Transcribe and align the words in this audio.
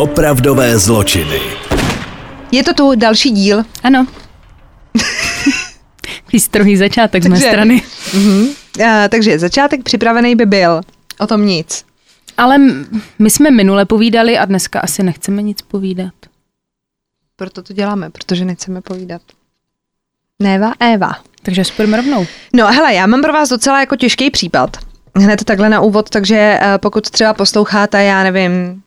Opravdové 0.00 0.78
zločiny. 0.78 1.40
Je 2.52 2.64
to 2.64 2.74
tu 2.74 2.94
další 2.96 3.30
díl. 3.30 3.62
Ano. 3.82 4.06
Strohý 6.38 6.76
začátek 6.76 7.22
z 7.22 7.26
mé 7.26 7.34
Takže- 7.36 7.48
strany. 7.48 7.82
Uh, 8.14 8.46
takže 9.08 9.38
začátek 9.38 9.82
připravený 9.82 10.36
by 10.36 10.46
byl. 10.46 10.80
O 11.18 11.26
tom 11.26 11.46
nic. 11.46 11.84
Ale 12.36 12.54
m- 12.54 12.86
my 13.18 13.30
jsme 13.30 13.50
minule 13.50 13.84
povídali 13.84 14.38
a 14.38 14.44
dneska 14.44 14.80
asi 14.80 15.02
nechceme 15.02 15.42
nic 15.42 15.62
povídat. 15.62 16.14
Proto 17.36 17.62
to 17.62 17.72
děláme, 17.72 18.10
protože 18.10 18.44
nechceme 18.44 18.80
povídat. 18.80 19.22
Neva 20.42 20.72
Eva. 20.80 21.12
Takže 21.42 21.64
spojíme 21.64 21.96
rovnou. 21.96 22.26
No 22.54 22.66
hele, 22.66 22.94
já 22.94 23.06
mám 23.06 23.22
pro 23.22 23.32
vás 23.32 23.48
docela 23.48 23.80
jako 23.80 23.96
těžký 23.96 24.30
případ. 24.30 24.76
Hned 25.16 25.44
takhle 25.44 25.68
na 25.68 25.80
úvod, 25.80 26.10
takže 26.10 26.58
eh, 26.62 26.78
pokud 26.78 27.10
třeba 27.10 27.34
posloucháte, 27.34 28.04
já 28.04 28.22
nevím, 28.24 28.82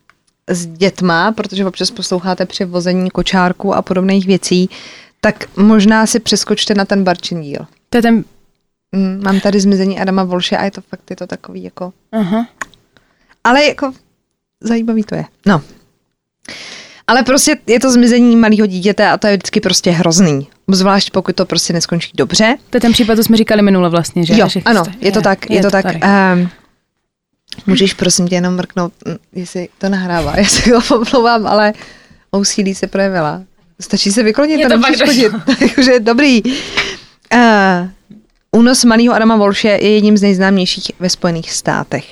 s 0.48 0.66
dětma, 0.66 1.32
protože 1.32 1.66
občas 1.66 1.92
posloucháte 1.92 2.46
při 2.46 2.66
vození 2.66 3.10
kočárku 3.10 3.74
a 3.74 3.82
podobných 3.82 4.28
věcí, 4.28 4.70
tak 5.22 5.58
možná 5.58 6.06
si 6.06 6.20
přeskočte 6.20 6.74
na 6.74 6.86
ten 6.86 7.04
barčin 7.04 7.42
díl. 7.42 7.60
To 7.90 7.98
je 7.98 8.02
ten... 8.02 8.24
Mm, 8.92 9.22
mám 9.24 9.40
tady 9.40 9.60
zmizení 9.60 10.00
Adama 10.00 10.24
Volše 10.24 10.58
a 10.58 10.64
je 10.64 10.72
to 10.72 10.82
fakt, 10.82 11.10
je 11.10 11.16
to 11.16 11.28
takový 11.28 11.64
jako... 11.64 11.94
Aha. 12.12 12.48
Ale 13.44 13.66
jako 13.66 13.94
zajímavý 14.62 15.04
to 15.04 15.16
je. 15.16 15.26
No. 15.46 15.62
Ale 17.08 17.24
prostě 17.24 17.58
je 17.68 17.80
to 17.80 17.92
zmizení 17.92 18.36
malého 18.36 18.66
dítěte 18.66 19.08
a 19.08 19.18
to 19.18 19.28
je 19.28 19.38
vždycky 19.38 19.60
prostě 19.60 19.92
hrozný. 19.92 20.48
Zvlášť 20.68 21.12
pokud 21.12 21.36
to 21.36 21.46
prostě 21.46 21.74
neskončí 21.74 22.12
dobře. 22.16 22.56
To 22.70 22.78
je 22.78 22.82
ten 22.82 22.92
případ, 22.92 23.16
co 23.16 23.24
jsme 23.24 23.38
říkali 23.38 23.62
minule 23.62 23.90
vlastně, 23.90 24.26
že? 24.26 24.34
Jo, 24.38 24.48
ano, 24.66 24.84
je 25.00 25.12
to 25.12 25.22
tak, 25.22 25.50
je, 25.50 25.62
to 25.62 25.72
tak. 25.72 25.84
tady. 25.84 26.00
Um, 26.34 26.50
můžeš 27.68 27.94
prosím 27.94 28.28
tě 28.28 28.36
jenom 28.36 28.56
mrknout, 28.56 28.94
jestli 29.34 29.70
to 29.78 29.90
nahrává. 29.90 30.38
Já 30.38 30.46
se 30.46 30.72
ho 30.72 31.00
omlouvám, 31.00 31.48
ale 31.48 31.74
úsilí 32.32 32.76
se 32.76 32.88
projevila. 32.88 33.42
Stačí 33.80 34.12
se 34.12 34.24
vyklonit, 34.24 34.60
Je 34.60 34.66
to 34.66 34.70
to 34.70 34.78
nemusíš 34.82 34.98
fakt 34.98 35.08
chodit. 35.08 35.32
Takže 35.76 36.00
dobrý. 36.00 36.42
Uh, 37.34 37.90
únos 38.52 38.84
malého 38.84 39.14
Adama 39.14 39.36
Volše 39.36 39.68
je 39.68 39.94
jedním 39.94 40.18
z 40.18 40.22
nejznámějších 40.22 40.92
ve 41.00 41.10
Spojených 41.10 41.52
státech. 41.52 42.06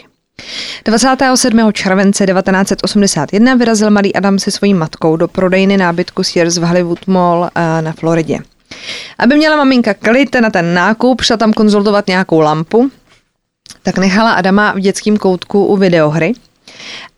27. 0.85 1.73
července 1.73 2.25
1981 2.25 3.55
vyrazil 3.55 3.89
malý 3.89 4.15
Adam 4.15 4.39
se 4.39 4.51
svojí 4.51 4.73
matkou 4.73 5.15
do 5.15 5.27
prodejny 5.27 5.77
nábytku 5.77 6.23
Sears 6.23 6.57
v 6.57 6.63
Hollywood 6.63 7.07
Mall 7.07 7.49
eh, 7.55 7.81
na 7.81 7.91
Floridě. 7.91 8.39
Aby 9.19 9.35
měla 9.35 9.55
maminka 9.55 9.93
klid 9.93 10.35
na 10.35 10.49
ten 10.49 10.73
nákup, 10.73 11.21
šla 11.21 11.37
tam 11.37 11.53
konzultovat 11.53 12.07
nějakou 12.07 12.39
lampu, 12.39 12.91
tak 13.83 13.97
nechala 13.97 14.33
Adama 14.33 14.73
v 14.73 14.79
dětském 14.79 15.17
koutku 15.17 15.65
u 15.65 15.77
videohry 15.77 16.33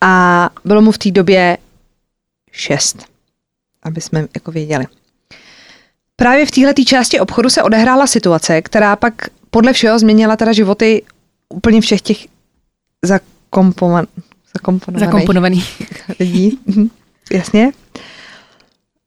a 0.01 0.49
bylo 0.65 0.81
mu 0.81 0.91
v 0.91 0.97
té 0.97 1.11
době 1.11 1.57
šest, 2.51 3.05
aby 3.83 4.01
jsme 4.01 4.27
jako 4.35 4.51
věděli. 4.51 4.85
Právě 6.15 6.45
v 6.45 6.51
této 6.51 6.83
části 6.83 7.19
obchodu 7.19 7.49
se 7.49 7.63
odehrála 7.63 8.07
situace, 8.07 8.61
která 8.61 8.95
pak 8.95 9.13
podle 9.49 9.73
všeho 9.73 9.99
změnila 9.99 10.35
teda 10.35 10.53
životy 10.53 11.03
úplně 11.49 11.81
všech 11.81 12.01
těch 12.01 12.17
zakompovan, 13.01 14.05
zakomponovaných 14.53 15.09
Zakomponovaný. 15.09 15.63
lidí. 16.19 16.59
Jasně. 17.31 17.71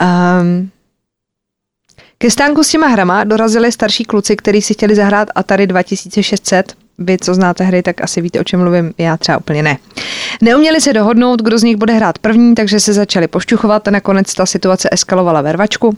Um, 0.02 0.70
ke 2.18 2.30
stánku 2.30 2.64
s 2.64 2.68
těma 2.68 2.86
hrama 2.86 3.24
dorazili 3.24 3.72
starší 3.72 4.04
kluci, 4.04 4.36
kteří 4.36 4.62
si 4.62 4.74
chtěli 4.74 4.94
zahrát 4.94 5.28
Atari 5.34 5.66
2600. 5.66 6.85
Vy, 6.98 7.18
co 7.18 7.34
znáte 7.34 7.64
hry, 7.64 7.82
tak 7.82 8.00
asi 8.00 8.20
víte, 8.20 8.40
o 8.40 8.44
čem 8.44 8.60
mluvím. 8.60 8.92
Já 8.98 9.16
třeba 9.16 9.38
úplně 9.38 9.62
ne. 9.62 9.78
Neuměli 10.42 10.80
se 10.80 10.92
dohodnout, 10.92 11.42
kdo 11.42 11.58
z 11.58 11.62
nich 11.62 11.76
bude 11.76 11.92
hrát 11.92 12.18
první, 12.18 12.54
takže 12.54 12.80
se 12.80 12.92
začali 12.92 13.28
pošťuchovat 13.28 13.88
a 13.88 13.90
nakonec 13.90 14.34
ta 14.34 14.46
situace 14.46 14.88
eskalovala 14.92 15.42
ve 15.42 15.52
rvačku 15.52 15.96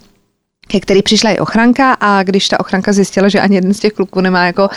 ke 0.69 0.81
který 0.81 1.03
přišla 1.03 1.31
i 1.31 1.39
ochranka 1.39 1.93
a 2.00 2.22
když 2.22 2.49
ta 2.49 2.61
ochranka 2.61 2.93
zjistila, 2.93 3.28
že 3.28 3.41
ani 3.41 3.55
jeden 3.55 3.75
z 3.75 3.81
těch 3.81 3.93
kluků 3.93 4.21
nemá 4.21 4.47
jako 4.47 4.62
uh, 4.62 4.71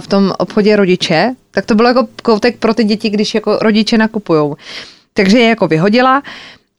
v 0.00 0.06
tom 0.06 0.32
obchodě 0.38 0.76
rodiče, 0.76 1.34
tak 1.50 1.66
to 1.66 1.74
bylo 1.74 1.88
jako 1.88 2.08
koutek 2.22 2.58
pro 2.58 2.74
ty 2.74 2.84
děti, 2.84 3.10
když 3.10 3.34
jako 3.34 3.58
rodiče 3.58 3.98
nakupujou. 3.98 4.56
Takže 5.14 5.38
je 5.38 5.48
jako 5.48 5.68
vyhodila 5.68 6.22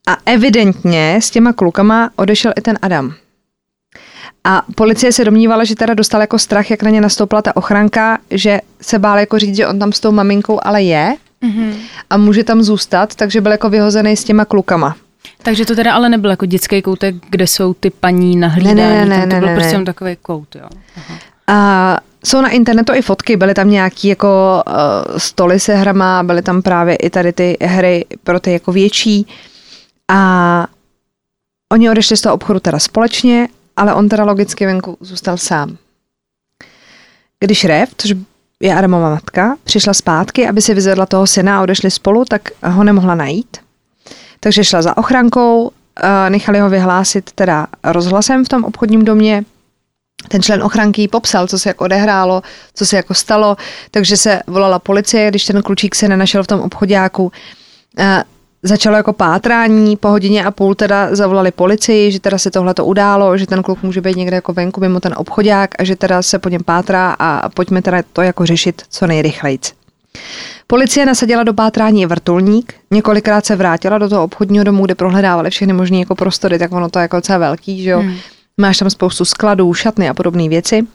a 0.08 0.16
evidentně 0.26 1.18
s 1.22 1.30
těma 1.30 1.52
klukama 1.52 2.10
odešel 2.16 2.52
i 2.56 2.60
ten 2.60 2.78
Adam. 2.82 3.14
A 4.48 4.62
policie 4.74 5.12
se 5.12 5.24
domnívala, 5.24 5.64
že 5.64 5.74
teda 5.74 5.94
dostal 5.94 6.20
jako 6.20 6.38
strach, 6.38 6.70
jak 6.70 6.82
na 6.82 6.90
ně 6.90 7.00
nastoupila 7.00 7.42
ta 7.42 7.56
ochranka, 7.56 8.18
že 8.30 8.60
se 8.80 8.98
bál 8.98 9.18
jako 9.18 9.38
říct, 9.38 9.56
že 9.56 9.66
on 9.66 9.78
tam 9.78 9.92
s 9.92 10.00
tou 10.00 10.12
maminkou 10.12 10.60
ale 10.62 10.82
je 10.82 11.14
Mhm. 11.40 11.72
a 12.10 12.16
může 12.16 12.44
tam 12.44 12.62
zůstat, 12.62 13.14
takže 13.14 13.40
byl 13.40 13.52
jako 13.52 13.70
vyhozený 13.70 14.16
s 14.16 14.24
těma 14.24 14.44
klukama. 14.44 14.96
Takže 15.42 15.66
to 15.66 15.74
teda 15.74 15.94
ale 15.94 16.08
nebyl 16.08 16.30
jako 16.30 16.46
dětský 16.46 16.82
koutek, 16.82 17.14
kde 17.30 17.46
jsou 17.46 17.74
ty 17.74 17.90
paní 17.90 18.36
na 18.36 18.48
hlídání. 18.48 18.76
Ne, 18.80 19.04
ne, 19.04 19.06
ne, 19.06 19.20
tam 19.20 19.28
to 19.28 19.34
ne, 19.34 19.40
byl 19.40 19.48
ne, 19.48 19.54
prostě 19.54 19.78
ne. 19.78 19.84
takový 19.84 20.16
kout, 20.22 20.54
jo. 20.56 20.66
Aha. 20.96 21.18
A 21.46 21.98
jsou 22.24 22.40
na 22.40 22.48
internetu 22.48 22.92
i 22.94 23.02
fotky, 23.02 23.36
byly 23.36 23.54
tam 23.54 23.70
nějaký 23.70 24.08
jako 24.08 24.62
uh, 24.66 24.72
stoly 25.18 25.60
se 25.60 25.74
hrama, 25.74 26.22
byly 26.22 26.42
tam 26.42 26.62
právě 26.62 26.96
i 26.96 27.10
tady 27.10 27.32
ty 27.32 27.56
hry 27.60 28.04
pro 28.24 28.40
ty 28.40 28.52
jako 28.52 28.72
větší. 28.72 29.26
A 30.10 30.66
oni 31.72 31.90
odešli 31.90 32.16
z 32.16 32.20
toho 32.20 32.34
obchodu 32.34 32.60
teda 32.60 32.78
společně, 32.78 33.48
ale 33.76 33.94
on 33.94 34.08
teda 34.08 34.24
logicky 34.24 34.66
venku 34.66 34.96
zůstal 35.00 35.36
sám. 35.36 35.76
Když 37.40 37.64
Rev, 37.64 37.90
což 37.96 38.12
je 38.60 38.74
Adamova 38.74 39.10
matka, 39.10 39.56
přišla 39.64 39.94
zpátky, 39.94 40.48
aby 40.48 40.62
si 40.62 40.74
vyzvedla 40.74 41.06
toho 41.06 41.26
syna 41.26 41.58
a 41.58 41.62
odešli 41.62 41.90
spolu, 41.90 42.24
tak 42.24 42.48
ho 42.62 42.84
nemohla 42.84 43.14
najít. 43.14 43.56
Takže 44.40 44.64
šla 44.64 44.82
za 44.82 44.96
ochrankou, 44.96 45.70
eh, 46.02 46.30
nechali 46.30 46.60
ho 46.60 46.70
vyhlásit 46.70 47.32
teda 47.32 47.66
rozhlasem 47.84 48.44
v 48.44 48.48
tom 48.48 48.64
obchodním 48.64 49.04
domě, 49.04 49.44
ten 50.28 50.42
člen 50.42 50.62
ochranky 50.62 51.08
popsal, 51.08 51.46
co 51.46 51.58
se 51.58 51.68
jako 51.68 51.84
odehrálo, 51.84 52.42
co 52.74 52.86
se 52.86 52.96
jako 52.96 53.14
stalo, 53.14 53.56
takže 53.90 54.16
se 54.16 54.42
volala 54.46 54.78
policie, 54.78 55.28
když 55.28 55.44
ten 55.44 55.62
klučík 55.62 55.94
se 55.94 56.08
nenašel 56.08 56.42
v 56.42 56.46
tom 56.46 56.60
obchodáku. 56.60 57.32
Začalo 58.66 58.96
jako 58.96 59.12
pátrání, 59.12 59.96
po 59.96 60.08
hodině 60.08 60.44
a 60.44 60.50
půl 60.50 60.74
teda 60.74 61.14
zavolali 61.16 61.50
policii, 61.50 62.12
že 62.12 62.20
teda 62.20 62.38
se 62.38 62.50
tohle 62.50 62.74
to 62.74 62.84
událo, 62.84 63.38
že 63.38 63.46
ten 63.46 63.62
kluk 63.62 63.82
může 63.82 64.00
být 64.00 64.16
někde 64.16 64.36
jako 64.36 64.52
venku 64.52 64.80
mimo 64.80 65.00
ten 65.00 65.14
obchodák 65.16 65.70
a 65.78 65.84
že 65.84 65.96
teda 65.96 66.22
se 66.22 66.38
po 66.38 66.48
něm 66.48 66.64
pátrá 66.64 67.16
a 67.18 67.48
pojďme 67.48 67.82
teda 67.82 68.02
to 68.12 68.22
jako 68.22 68.46
řešit 68.46 68.82
co 68.90 69.06
nejrychlejc. 69.06 69.72
Policie 70.66 71.06
nasadila 71.06 71.42
do 71.42 71.54
pátrání 71.54 72.06
vrtulník, 72.06 72.74
několikrát 72.90 73.46
se 73.46 73.56
vrátila 73.56 73.98
do 73.98 74.08
toho 74.08 74.24
obchodního 74.24 74.64
domu, 74.64 74.84
kde 74.84 74.94
prohledávali 74.94 75.50
všechny 75.50 75.72
možné 75.72 75.98
jako 75.98 76.14
prostory, 76.14 76.58
tak 76.58 76.72
ono 76.72 76.88
to 76.88 76.98
je 76.98 77.02
jako 77.02 77.16
docela 77.16 77.38
velký, 77.38 77.82
že 77.82 77.90
jo. 77.90 78.00
Hmm. 78.00 78.16
Máš 78.60 78.78
tam 78.78 78.90
spoustu 78.90 79.24
skladů, 79.24 79.74
šatny 79.74 80.08
a 80.08 80.14
podobné 80.14 80.48
věci. 80.48 80.86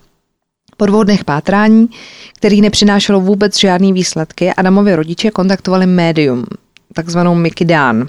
Po 0.77 0.85
dvou 0.85 1.03
dnech 1.03 1.25
pátrání, 1.25 1.89
který 2.37 2.61
nepřinášelo 2.61 3.19
vůbec 3.19 3.59
žádný 3.59 3.93
výsledky, 3.93 4.53
Adamovi 4.53 4.95
rodiče 4.95 5.31
kontaktovali 5.31 5.85
médium, 5.85 6.45
takzvanou 6.93 7.35
Mickey 7.35 7.67
Dan. 7.67 8.07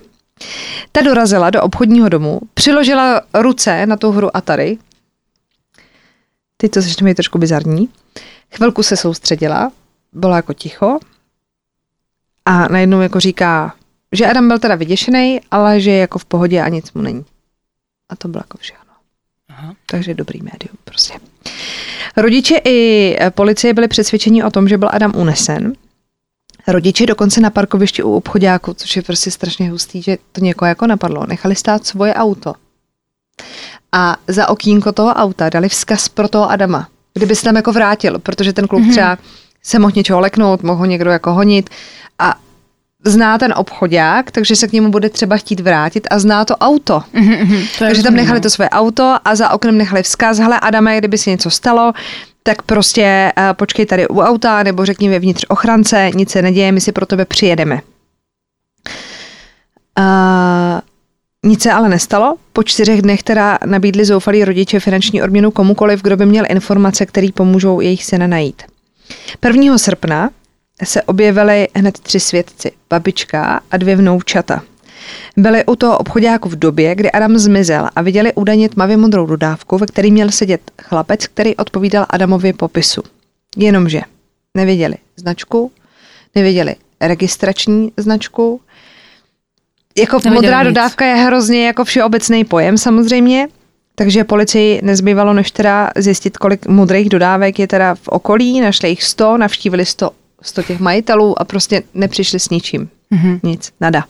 Ta 0.93 1.01
dorazila 1.01 1.51
do 1.51 1.63
obchodního 1.63 2.09
domu, 2.09 2.41
přiložila 2.55 3.23
ruce 3.35 3.87
na 3.87 3.97
tu 3.97 4.11
hru 4.11 4.37
Atari. 4.37 4.79
Teď 6.57 6.71
to 6.71 6.81
začne 6.81 7.05
být 7.05 7.15
trošku 7.15 7.39
bizarní. 7.39 7.89
Chvilku 8.55 8.83
se 8.83 8.97
soustředila, 8.97 9.73
byla 10.13 10.37
jako 10.37 10.53
ticho 10.53 10.99
a 12.45 12.69
najednou 12.69 13.01
jako 13.01 13.21
říká, 13.21 13.75
že 14.13 14.27
Adam 14.27 14.49
byl 14.49 14.59
teda 14.59 14.75
vyděšený, 14.75 15.41
ale 15.51 15.81
že 15.81 15.91
je 15.91 15.99
jako 15.99 16.19
v 16.19 16.25
pohodě 16.25 16.63
a 16.63 16.69
nic 16.69 16.93
mu 16.93 17.03
není. 17.03 17.25
A 18.09 18.17
to 18.17 18.29
bylo 18.29 18.41
jako 18.41 18.59
všechno. 18.59 18.93
Aha. 19.49 19.75
Takže 19.91 20.15
dobrý 20.15 20.43
médium 20.43 20.77
prostě. 20.85 21.15
Rodiče 22.17 22.61
i 22.65 23.17
policie 23.31 23.75
byli 23.75 23.89
přesvědčeni 23.89 24.45
o 24.45 24.51
tom, 24.51 24.69
že 24.69 24.79
byl 24.79 24.89
Adam 24.93 25.13
unesen. 25.17 25.73
Rodiče 26.67 27.07
dokonce 27.07 27.41
na 27.41 27.51
parkovišti 27.51 28.03
u 28.03 28.15
obchodáku, 28.15 28.75
což 28.75 28.97
je 28.97 29.03
prostě 29.03 29.31
strašně 29.31 29.71
hustý, 29.71 30.03
že 30.03 30.19
to 30.33 30.41
někoho 30.41 30.69
jako 30.69 30.87
napadlo, 30.87 31.27
nechali 31.27 31.57
stát 31.57 31.87
svoje 31.87 32.15
auto. 32.15 32.55
A 33.93 34.17
za 34.29 34.49
okýnko 34.49 34.93
toho 34.93 35.11
auta 35.11 35.51
dali 35.51 35.69
vzkaz 35.69 36.09
pro 36.09 36.29
toho 36.29 36.51
Adama, 36.51 36.89
kdyby 37.15 37.37
se 37.37 37.45
tam 37.45 37.57
jako 37.57 37.73
vrátil, 37.73 38.19
protože 38.19 38.53
ten 38.53 38.67
kluk 38.67 38.83
třeba 38.91 39.19
se 39.63 39.79
mohl 39.79 39.93
něčeho 39.97 40.21
leknout, 40.21 40.63
mohl 40.63 40.79
ho 40.79 40.85
někdo 40.85 41.11
jako 41.11 41.33
honit 41.33 41.71
a 42.19 42.35
zná 43.05 43.39
ten 43.39 43.55
obchodák, 43.57 44.31
takže 44.31 44.57
se 44.57 44.69
k 44.69 44.73
němu 44.73 44.91
bude 44.91 45.11
třeba 45.11 45.37
chtít 45.37 45.61
vrátit 45.61 46.09
a 46.11 46.19
zná 46.19 46.45
to 46.45 46.57
auto. 46.57 47.03
Mhm, 47.13 47.33
mhm, 47.33 47.63
to 47.79 47.79
Takže 47.79 48.03
tam 48.03 48.15
nechali 48.15 48.39
no. 48.39 48.43
to 48.43 48.51
svoje 48.51 48.71
auto 48.71 49.17
a 49.25 49.35
za 49.35 49.51
oknem 49.51 49.79
nechali 49.79 50.03
vzkaz, 50.03 50.39
hele 50.39 50.61
Adame, 50.61 50.99
kdyby 50.99 51.19
se 51.19 51.31
něco 51.31 51.51
stalo, 51.51 51.93
tak 52.43 52.63
prostě 52.63 53.33
uh, 53.39 53.45
počkej 53.53 53.87
tady 53.87 54.09
u 54.09 54.21
auta 54.21 54.63
nebo 54.63 54.87
řekni 54.87 55.09
vevnitř 55.09 55.45
ochrance, 55.49 56.11
nic 56.15 56.31
se 56.31 56.43
neděje, 56.43 56.73
my 56.73 56.81
si 56.81 56.93
pro 56.93 57.07
tebe 57.07 57.25
přijedeme. 57.25 57.81
Uh, 59.99 60.81
nic 61.47 61.63
se 61.63 61.73
ale 61.73 61.89
nestalo. 61.89 62.37
Po 62.53 62.63
čtyřech 62.63 63.03
dnech 63.03 63.23
teda 63.23 63.59
nabídli 63.67 64.05
zoufalí 64.05 64.45
rodiče 64.45 64.81
finanční 64.81 65.23
odměnu 65.23 65.51
komukoliv, 65.51 66.03
kdo 66.03 66.17
by 66.17 66.27
měl 66.27 66.45
informace, 66.49 67.07
které 67.07 67.29
pomůžou 67.35 67.81
jejich 67.81 68.05
syna 68.05 68.27
najít. 68.27 68.63
1. 69.45 69.79
srpna 69.79 70.31
se 70.85 71.03
objevili 71.03 71.69
hned 71.75 71.99
tři 71.99 72.21
svědci, 72.21 72.73
babička 72.91 73.61
a 73.71 73.77
dvě 73.77 73.97
vnoučata. 73.97 74.63
Byli 75.37 75.65
u 75.65 75.77
toho 75.77 75.99
obchodáku 75.99 76.49
v 76.49 76.59
době, 76.59 76.95
kdy 76.95 77.11
Adam 77.11 77.39
zmizel 77.39 77.89
a 77.97 78.03
viděli 78.03 78.33
údajně 78.35 78.69
tmavě 78.69 78.97
modrou 78.97 79.27
dodávku, 79.27 79.79
ve 79.79 79.87
který 79.87 80.11
měl 80.11 80.31
sedět 80.31 80.61
chlapec, 80.83 81.27
který 81.27 81.57
odpovídal 81.57 82.07
Adamově 82.11 82.53
popisu. 82.53 83.03
Jenomže 83.57 84.01
neviděli 84.55 84.95
značku, 85.17 85.73
neviděli 86.35 86.77
registrační 87.01 87.93
značku. 87.97 88.61
Jako 89.99 90.17
Neviděli 90.17 90.35
modrá 90.35 90.63
nic. 90.63 90.69
dodávka 90.69 91.05
je 91.05 91.15
hrozně 91.15 91.67
jako 91.67 91.85
všeobecný 91.85 92.45
pojem 92.45 92.79
samozřejmě, 92.79 93.49
takže 93.95 94.25
policii 94.25 94.81
nezbývalo 94.83 95.33
než 95.33 95.51
teda 95.51 95.91
zjistit, 95.97 96.39
kolik 96.39 96.67
modrých 96.67 97.09
dodávek 97.09 97.59
je 97.59 97.67
teda 97.67 97.95
v 97.95 98.09
okolí, 98.09 98.61
našli 98.61 98.89
jich 98.89 99.03
100, 99.03 99.37
navštívili 99.37 99.87
100, 99.87 100.11
100 100.43 100.63
těch 100.63 100.81
majitelů 100.81 101.41
a 101.41 101.45
prostě 101.45 101.83
nepřišli 101.95 102.41
s 102.41 102.51
ničím. 102.51 102.89
Mhm. 103.11 103.41
Nic, 103.43 103.73
nada. 103.81 104.05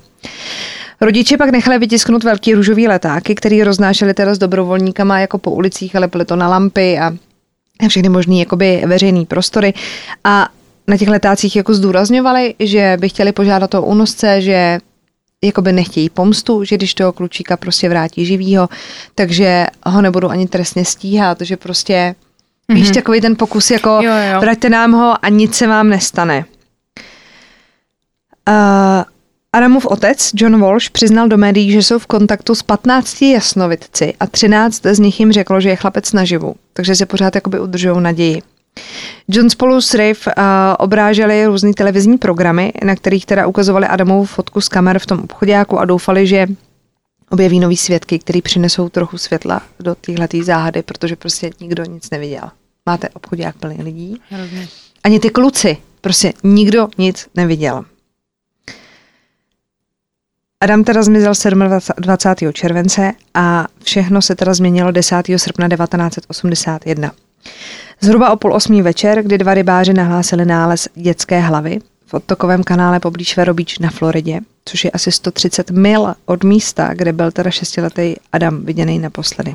Rodiče 1.03 1.37
pak 1.37 1.51
nechali 1.51 1.79
vytisknout 1.79 2.25
velký 2.25 2.55
růžový 2.55 2.89
letáky, 2.89 3.35
který 3.35 3.65
roznášeli 3.65 4.15
teda 4.15 4.35
s 4.35 4.39
dobrovolníkama 4.39 5.21
jako 5.21 5.39
po 5.39 5.51
ulicích, 5.51 5.97
ale 5.97 6.09
byly 6.09 6.25
to 6.25 6.37
na 6.37 6.49
lampy 6.49 6.99
a 6.99 7.13
a 7.81 7.89
všechny 7.89 8.09
možný 8.09 8.41
jakoby 8.41 8.83
veřejný 8.87 9.27
prostory 9.27 9.75
a 10.25 10.49
na 10.89 10.97
těch 10.97 11.09
letácích 11.09 11.57
jako 11.57 11.75
zdůrazňovali, 11.75 12.55
že 12.59 12.97
by 13.01 13.09
chtěli 13.09 13.33
požádat 13.33 13.75
o 13.75 13.83
únosce, 13.83 14.41
že 14.41 14.79
jakoby 15.45 15.73
nechtějí 15.73 16.11
pomstu, 16.11 16.65
že 16.65 16.77
když 16.77 16.95
toho 16.95 17.13
klučíka 17.13 17.57
prostě 17.57 17.89
vrátí 17.89 18.27
živýho, 18.27 18.69
takže 19.15 19.67
ho 19.87 20.03
nebudou 20.03 20.29
ani 20.29 20.49
trestně 20.49 20.85
stíhat, 20.85 21.41
že 21.41 21.57
prostě 21.57 22.15
mm-hmm. 22.69 22.75
víš 22.75 22.91
takový 22.91 23.21
ten 23.21 23.37
pokus 23.37 23.71
jako 23.71 23.89
Jo, 23.89 24.13
jo. 24.33 24.41
vraťte 24.41 24.71
nám 24.71 24.93
ho 24.93 25.25
a 25.25 25.29
nic 25.29 25.55
se 25.55 25.67
vám 25.67 25.89
nestane. 25.89 26.45
Uh, 28.49 29.12
Adamův 29.55 29.87
otec, 29.87 30.31
John 30.35 30.61
Walsh, 30.61 30.91
přiznal 30.91 31.29
do 31.29 31.39
médií, 31.39 31.73
že 31.73 31.83
jsou 31.83 31.99
v 31.99 32.07
kontaktu 32.07 32.55
s 32.55 32.63
15 32.63 33.23
jasnovidci 33.23 34.15
a 34.21 34.27
13 34.27 34.83
z 34.87 34.99
nich 34.99 35.21
jim 35.21 35.33
řeklo, 35.33 35.61
že 35.61 35.69
je 35.69 35.77
chlapec 35.77 36.13
naživu, 36.13 36.55
takže 36.73 36.95
se 36.97 37.07
pořád 37.07 37.35
jakoby 37.35 37.61
udržují 37.61 38.01
naději. 38.01 38.43
John 39.29 39.51
spolu 39.51 39.81
s 39.81 39.95
Riff 39.95 40.27
uh, 40.27 40.33
obráželi 40.79 41.47
různý 41.47 41.75
televizní 41.75 42.19
programy, 42.19 42.73
na 42.85 42.97
kterých 42.97 43.27
teda 43.27 43.47
ukazovali 43.47 43.87
Adamovu 43.87 44.25
fotku 44.25 44.61
z 44.61 44.69
kamer 44.69 44.99
v 44.99 45.07
tom 45.07 45.21
obchodáku 45.21 45.79
a 45.79 45.85
doufali, 45.85 46.27
že 46.27 46.47
objeví 47.31 47.61
nový 47.61 47.77
svědky, 47.77 48.19
který 48.19 48.43
přinesou 48.43 48.89
trochu 48.89 49.19
světla 49.19 49.63
do 49.81 49.95
téhletý 49.95 50.43
záhady, 50.43 50.83
protože 50.83 51.17
prostě 51.17 51.51
nikdo 51.61 51.85
nic 51.85 52.11
neviděl. 52.11 52.51
Máte 52.87 53.09
obchodák 53.09 53.57
plný 53.57 53.77
lidí, 53.83 54.21
Hrozně. 54.31 54.69
ani 55.05 55.21
ty 55.21 55.31
kluci. 55.31 55.77
Prostě 56.01 56.33
nikdo 56.45 56.89
nic 56.99 57.29
neviděl. 57.35 57.85
Adam 60.63 60.85
teda 60.85 61.03
zmizel 61.03 61.33
27. 61.99 62.53
července 62.53 63.13
a 63.35 63.67
všechno 63.85 64.23
se 64.23 64.35
teda 64.35 64.55
změnilo 64.55 64.91
10. 64.91 65.17
srpna 65.37 65.69
1981. 65.69 67.13
Zhruba 68.01 68.31
o 68.31 68.37
půl 68.37 68.55
osmí 68.55 68.83
večer, 68.83 69.23
kdy 69.23 69.39
dva 69.39 69.55
rybáři 69.55 69.93
nahlásili 69.93 70.45
nález 70.45 70.89
dětské 70.95 71.41
hlavy 71.41 71.79
v 72.07 72.15
odtokovém 72.15 72.63
kanále 72.63 73.01
poblíž 73.01 73.37
Vero 73.37 73.55
Beach 73.55 73.81
na 73.81 73.91
Floridě, 73.91 74.41
což 74.65 74.85
je 74.85 74.91
asi 74.91 75.13
130 75.13 75.71
mil 75.71 76.15
od 76.27 76.45
místa, 76.45 76.95
kde 76.95 77.13
byl 77.13 77.31
teda 77.31 77.51
šestiletý 77.51 78.15
Adam 78.33 78.65
viděný 78.65 78.99
naposledy. 78.99 79.55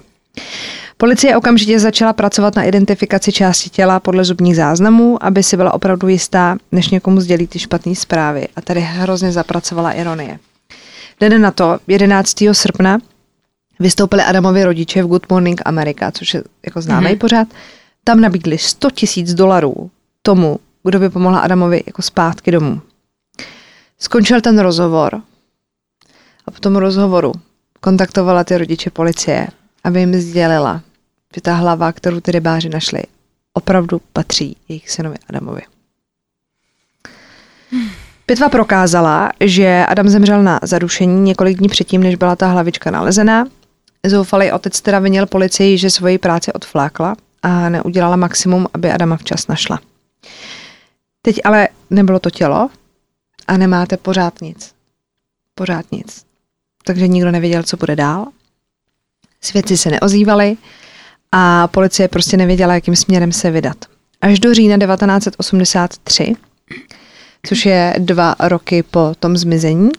Policie 0.97 1.37
okamžitě 1.37 1.79
začala 1.79 2.13
pracovat 2.13 2.55
na 2.55 2.63
identifikaci 2.63 3.31
části 3.31 3.69
těla 3.69 3.99
podle 3.99 4.25
zubních 4.25 4.55
záznamů, 4.55 5.23
aby 5.23 5.43
si 5.43 5.57
byla 5.57 5.73
opravdu 5.73 6.07
jistá, 6.07 6.57
než 6.71 6.89
někomu 6.89 7.21
sdělí 7.21 7.47
ty 7.47 7.59
špatné 7.59 7.95
zprávy. 7.95 8.47
A 8.55 8.61
tady 8.61 8.79
hrozně 8.79 9.31
zapracovala 9.31 9.91
ironie. 9.91 10.39
Den 11.19 11.41
na 11.41 11.51
to, 11.51 11.79
11. 11.87 12.35
srpna, 12.51 12.97
vystoupili 13.79 14.23
Adamovi 14.23 14.63
rodiče 14.63 15.03
v 15.03 15.07
Good 15.07 15.29
Morning 15.29 15.61
America, 15.65 16.11
což 16.11 16.33
je 16.33 16.43
jako 16.65 16.81
známý 16.81 17.07
mm-hmm. 17.07 17.17
pořád. 17.17 17.47
Tam 18.03 18.21
nabídli 18.21 18.57
100 18.57 18.91
tisíc 18.91 19.33
dolarů 19.33 19.91
tomu, 20.21 20.59
kdo 20.83 20.99
by 20.99 21.09
pomohla 21.09 21.39
Adamovi 21.39 21.83
jako 21.85 22.01
zpátky 22.01 22.51
domů. 22.51 22.81
Skončil 23.99 24.41
ten 24.41 24.59
rozhovor 24.59 25.21
a 26.45 26.51
po 26.51 26.59
tom 26.59 26.75
rozhovoru 26.75 27.31
kontaktovala 27.79 28.43
ty 28.43 28.57
rodiče 28.57 28.89
policie, 28.89 29.47
aby 29.83 29.99
jim 29.99 30.13
sdělila, 30.13 30.81
že 31.35 31.41
ta 31.41 31.53
hlava, 31.53 31.91
kterou 31.91 32.19
ty 32.19 32.31
rybáři 32.31 32.69
našli, 32.69 33.03
opravdu 33.53 34.01
patří 34.13 34.57
jejich 34.69 34.89
synovi 34.89 35.15
Adamovi. 35.29 35.61
Pitva 38.29 38.49
prokázala, 38.49 39.31
že 39.39 39.85
Adam 39.87 40.09
zemřel 40.09 40.43
na 40.43 40.59
zadušení 40.63 41.21
několik 41.21 41.57
dní 41.57 41.69
předtím, 41.69 42.03
než 42.03 42.15
byla 42.15 42.35
ta 42.35 42.47
hlavička 42.47 42.91
nalezená. 42.91 43.45
Zoufalý 44.05 44.51
otec 44.51 44.81
teda 44.81 44.99
vinil 44.99 45.25
policii, 45.25 45.77
že 45.77 45.89
svoji 45.89 46.17
práci 46.17 46.53
odflákla 46.53 47.15
a 47.41 47.69
neudělala 47.69 48.15
maximum, 48.15 48.67
aby 48.73 48.91
Adama 48.91 49.17
včas 49.17 49.47
našla. 49.47 49.79
Teď 51.21 51.39
ale 51.45 51.67
nebylo 51.89 52.19
to 52.19 52.29
tělo 52.29 52.69
a 53.47 53.57
nemáte 53.57 53.97
pořád 53.97 54.41
nic. 54.41 54.71
Pořád 55.55 55.91
nic. 55.91 56.25
Takže 56.83 57.07
nikdo 57.07 57.31
nevěděl, 57.31 57.63
co 57.63 57.77
bude 57.77 57.95
dál. 57.95 58.27
Svědci 59.41 59.77
se 59.77 59.89
neozývali 59.89 60.57
a 61.31 61.67
policie 61.67 62.07
prostě 62.07 62.37
nevěděla, 62.37 62.73
jakým 62.73 62.95
směrem 62.95 63.31
se 63.31 63.51
vydat. 63.51 63.77
Až 64.21 64.39
do 64.39 64.53
října 64.53 64.77
1983, 64.77 66.35
což 67.45 67.65
je 67.65 67.95
dva 67.97 68.35
roky 68.39 68.83
po 68.83 69.13
tom 69.19 69.37
zmizení, 69.37 69.89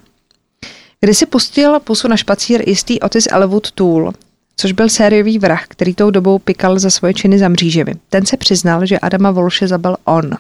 kdy 1.00 1.14
si 1.14 1.26
pustil 1.26 1.80
pusu 1.80 2.08
na 2.08 2.16
špacír 2.16 2.68
jistý 2.68 3.00
Otis 3.00 3.28
Elwood 3.30 3.70
Tool, 3.70 4.12
což 4.56 4.72
byl 4.72 4.88
sériový 4.88 5.38
vrah, 5.38 5.64
který 5.68 5.94
tou 5.94 6.10
dobou 6.10 6.38
pikal 6.38 6.78
za 6.78 6.90
svoje 6.90 7.14
činy 7.14 7.38
za 7.38 7.48
mřížemi. 7.48 7.94
Ten 8.08 8.26
se 8.26 8.36
přiznal, 8.36 8.86
že 8.86 8.98
Adama 8.98 9.30
Volše 9.30 9.68
zabil 9.68 9.96
on. 10.04 10.30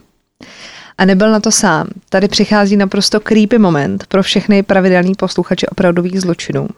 A 0.98 1.04
nebyl 1.04 1.30
na 1.30 1.40
to 1.40 1.52
sám. 1.52 1.88
Tady 2.08 2.28
přichází 2.28 2.76
naprosto 2.76 3.20
creepy 3.20 3.58
moment 3.58 4.06
pro 4.06 4.22
všechny 4.22 4.62
pravidelní 4.62 5.14
posluchače 5.14 5.66
opravdových 5.66 6.20
zločinů. 6.20 6.68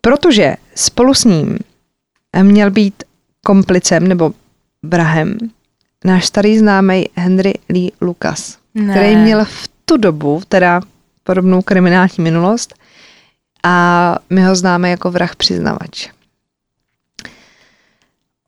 Protože 0.00 0.54
spolu 0.74 1.14
s 1.14 1.24
ním 1.24 1.58
měl 2.42 2.70
být 2.70 3.02
komplicem 3.44 4.08
nebo 4.08 4.32
vrahem 4.82 5.38
náš 6.04 6.26
starý 6.26 6.58
známý 6.58 7.08
Henry 7.14 7.52
Lee 7.68 7.90
Lucas, 8.00 8.58
Ne. 8.74 8.94
který 8.94 9.16
měl 9.16 9.44
v 9.44 9.68
tu 9.84 9.96
dobu 9.96 10.42
teda 10.48 10.80
podobnou 11.24 11.62
kriminální 11.62 12.14
minulost 12.18 12.74
a 13.62 14.16
my 14.30 14.44
ho 14.44 14.54
známe 14.54 14.90
jako 14.90 15.10
vrah 15.10 15.36
přiznavač. 15.36 16.08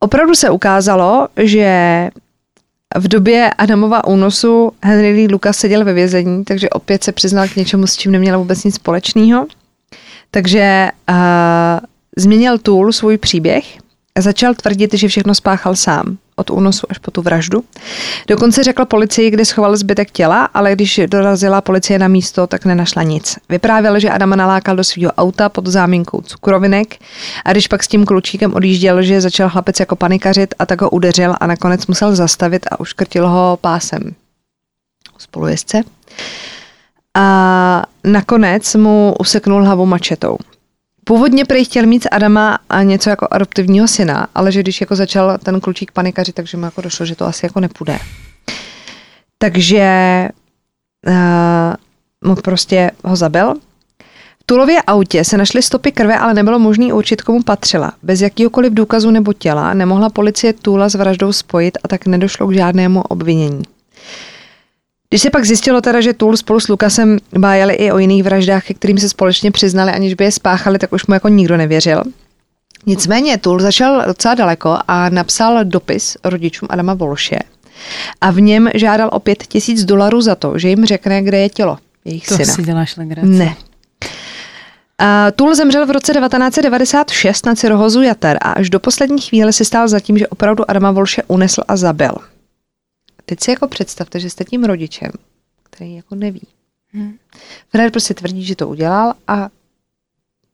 Opravdu 0.00 0.34
se 0.34 0.50
ukázalo, 0.50 1.28
že 1.42 2.10
v 2.96 3.08
době 3.08 3.50
Adamova 3.58 4.04
únosu 4.06 4.72
Henry 4.82 5.12
Lee 5.12 5.28
Lucas 5.32 5.56
seděl 5.58 5.84
ve 5.84 5.92
vězení, 5.92 6.44
takže 6.44 6.70
opět 6.70 7.04
se 7.04 7.12
přiznal 7.12 7.48
k 7.48 7.56
něčemu, 7.56 7.86
s 7.86 7.96
čím 7.96 8.12
neměl 8.12 8.38
vůbec 8.38 8.64
nic 8.64 8.74
společného. 8.74 9.46
Takže 10.30 10.88
uh, 11.10 11.16
změnil 12.16 12.58
Tool 12.58 12.92
svůj 12.92 13.18
příběh 13.18 13.83
začal 14.22 14.54
tvrdit, 14.54 14.94
že 14.94 15.08
všechno 15.08 15.34
spáchal 15.34 15.76
sám, 15.76 16.18
od 16.36 16.50
únosu 16.50 16.86
až 16.90 16.98
po 16.98 17.10
tu 17.10 17.22
vraždu. 17.22 17.64
Dokonce 18.26 18.64
řekl 18.64 18.84
policii, 18.84 19.30
kde 19.30 19.44
schoval 19.44 19.76
zbytek 19.76 20.10
těla, 20.10 20.44
ale 20.44 20.72
když 20.72 21.00
dorazila 21.06 21.60
policie 21.60 21.98
na 21.98 22.08
místo, 22.08 22.46
tak 22.46 22.64
nenašla 22.64 23.02
nic. 23.02 23.38
Vyprávěl, 23.48 23.98
že 23.98 24.10
Adama 24.10 24.36
nalákal 24.36 24.76
do 24.76 24.84
svého 24.84 25.12
auta 25.12 25.48
pod 25.48 25.66
záminkou 25.66 26.20
cukrovinek 26.20 26.96
a 27.44 27.52
když 27.52 27.68
pak 27.68 27.82
s 27.82 27.88
tím 27.88 28.04
klučíkem 28.04 28.54
odjížděl, 28.54 29.02
že 29.02 29.20
začal 29.20 29.50
chlapec 29.50 29.80
jako 29.80 29.96
panikařit 29.96 30.54
a 30.58 30.66
tak 30.66 30.80
ho 30.80 30.90
udeřil 30.90 31.34
a 31.40 31.46
nakonec 31.46 31.86
musel 31.86 32.16
zastavit 32.16 32.66
a 32.70 32.80
uškrtil 32.80 33.28
ho 33.28 33.58
pásem 33.60 34.14
spolujezdce. 35.18 35.82
A 37.14 37.82
nakonec 38.04 38.74
mu 38.74 39.14
useknul 39.20 39.64
hlavu 39.64 39.86
mačetou. 39.86 40.38
Původně 41.04 41.44
prý 41.44 41.64
chtěl 41.64 41.86
mít 41.86 42.02
z 42.02 42.08
Adama 42.10 42.58
a 42.68 42.82
něco 42.82 43.10
jako 43.10 43.28
adoptivního 43.30 43.88
syna, 43.88 44.26
ale 44.34 44.52
že 44.52 44.60
když 44.60 44.80
jako 44.80 44.96
začal 44.96 45.38
ten 45.38 45.60
klučík 45.60 45.90
panikařit, 45.92 46.34
takže 46.34 46.56
mu 46.56 46.64
jako 46.64 46.80
došlo, 46.80 47.06
že 47.06 47.16
to 47.16 47.24
asi 47.24 47.46
jako 47.46 47.60
nepůjde. 47.60 47.98
Takže 49.38 49.88
uh, 51.06 52.30
mu 52.30 52.36
prostě 52.36 52.90
ho 53.04 53.16
zabil. 53.16 53.54
V 54.40 54.46
Tulově 54.46 54.82
autě 54.86 55.24
se 55.24 55.36
našly 55.36 55.62
stopy 55.62 55.92
krve, 55.92 56.18
ale 56.18 56.34
nebylo 56.34 56.58
možné 56.58 56.92
určit, 56.92 57.22
komu 57.22 57.42
patřila. 57.42 57.92
Bez 58.02 58.20
jakýhokoliv 58.20 58.74
důkazu 58.74 59.10
nebo 59.10 59.32
těla 59.32 59.74
nemohla 59.74 60.10
policie 60.10 60.52
Tula 60.52 60.88
s 60.88 60.94
vraždou 60.94 61.32
spojit 61.32 61.78
a 61.84 61.88
tak 61.88 62.06
nedošlo 62.06 62.46
k 62.46 62.54
žádnému 62.54 63.02
obvinění. 63.02 63.62
Když 65.14 65.22
se 65.22 65.30
pak 65.30 65.44
zjistilo 65.44 65.80
teda, 65.80 66.00
že 66.00 66.12
Tool 66.12 66.36
spolu 66.36 66.60
s 66.60 66.68
Lukasem 66.68 67.18
bájeli 67.38 67.74
i 67.74 67.92
o 67.92 67.98
jiných 67.98 68.22
vraždách, 68.22 68.64
ke 68.64 68.74
kterým 68.74 68.98
se 68.98 69.08
společně 69.08 69.50
přiznali, 69.50 69.92
aniž 69.92 70.14
by 70.14 70.24
je 70.24 70.32
spáchali, 70.32 70.78
tak 70.78 70.92
už 70.92 71.06
mu 71.06 71.14
jako 71.14 71.28
nikdo 71.28 71.56
nevěřil. 71.56 72.02
Nicméně 72.86 73.38
Tool 73.38 73.60
zašel 73.60 74.02
docela 74.06 74.34
daleko 74.34 74.78
a 74.88 75.08
napsal 75.08 75.64
dopis 75.64 76.16
rodičům 76.24 76.68
Adama 76.70 76.94
Volše 76.94 77.38
a 78.20 78.30
v 78.30 78.40
něm 78.40 78.70
žádal 78.74 79.10
o 79.12 79.20
pět 79.20 79.42
tisíc 79.42 79.84
dolarů 79.84 80.20
za 80.20 80.34
to, 80.34 80.58
že 80.58 80.68
jim 80.68 80.84
řekne, 80.84 81.22
kde 81.22 81.38
je 81.38 81.48
tělo 81.48 81.78
jejich 82.04 82.26
To 82.26 82.36
syna. 82.36 82.54
si 82.54 82.62
děláš 82.62 82.96
legraci. 82.96 83.28
Ne. 83.28 83.46
Uh, 83.46 83.56
Tool 85.36 85.54
zemřel 85.54 85.86
v 85.86 85.90
roce 85.90 86.12
1996 86.12 87.46
na 87.46 87.54
cirhózu 87.54 88.02
jater 88.02 88.38
a 88.40 88.52
až 88.52 88.70
do 88.70 88.80
poslední 88.80 89.20
chvíle 89.20 89.52
si 89.52 89.64
stál 89.64 89.88
za 89.88 90.00
tím, 90.00 90.18
že 90.18 90.28
opravdu 90.28 90.70
Adama 90.70 90.90
Volše 90.90 91.22
unesl 91.26 91.62
a 91.68 91.76
zabil. 91.76 92.14
Teď 93.26 93.40
si 93.40 93.50
jako 93.50 93.68
představte, 93.68 94.20
že 94.20 94.30
jste 94.30 94.44
tím 94.44 94.64
rodičem, 94.64 95.10
který 95.62 95.94
jako 95.94 96.14
neví. 96.14 96.46
Hmm. 96.92 97.18
Fred 97.68 97.92
prostě 97.92 98.14
tvrdí, 98.14 98.44
že 98.44 98.56
to 98.56 98.68
udělal 98.68 99.14
a 99.28 99.48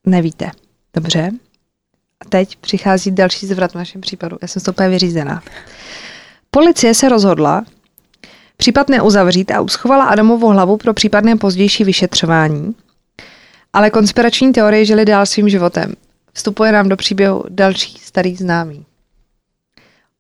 nevíte. 0.07 0.51
Dobře. 0.95 1.31
A 2.21 2.25
teď 2.25 2.57
přichází 2.57 3.11
další 3.11 3.47
zvrat 3.47 3.73
v 3.73 3.75
našem 3.75 4.01
případu. 4.01 4.39
Já 4.43 4.49
jsem 4.49 4.63
to 4.63 4.71
úplně 4.71 4.89
vyřízená. 4.89 5.43
Policie 6.51 6.95
se 6.95 7.09
rozhodla 7.09 7.65
případ 8.57 8.89
neuzavřít 8.89 9.51
a 9.51 9.61
uschovala 9.61 10.05
Adamovu 10.05 10.49
hlavu 10.49 10.77
pro 10.77 10.95
případné 10.95 11.37
pozdější 11.37 11.85
vyšetřování. 11.85 12.75
Ale 13.73 13.91
konspirační 13.91 14.53
teorie 14.53 14.85
žili 14.85 15.05
dál 15.05 15.27
svým 15.27 15.49
životem. 15.49 15.95
Vstupuje 16.33 16.73
nám 16.73 16.89
do 16.89 16.97
příběhu 16.97 17.45
další 17.49 17.99
starý 17.99 18.37
známý. 18.37 18.87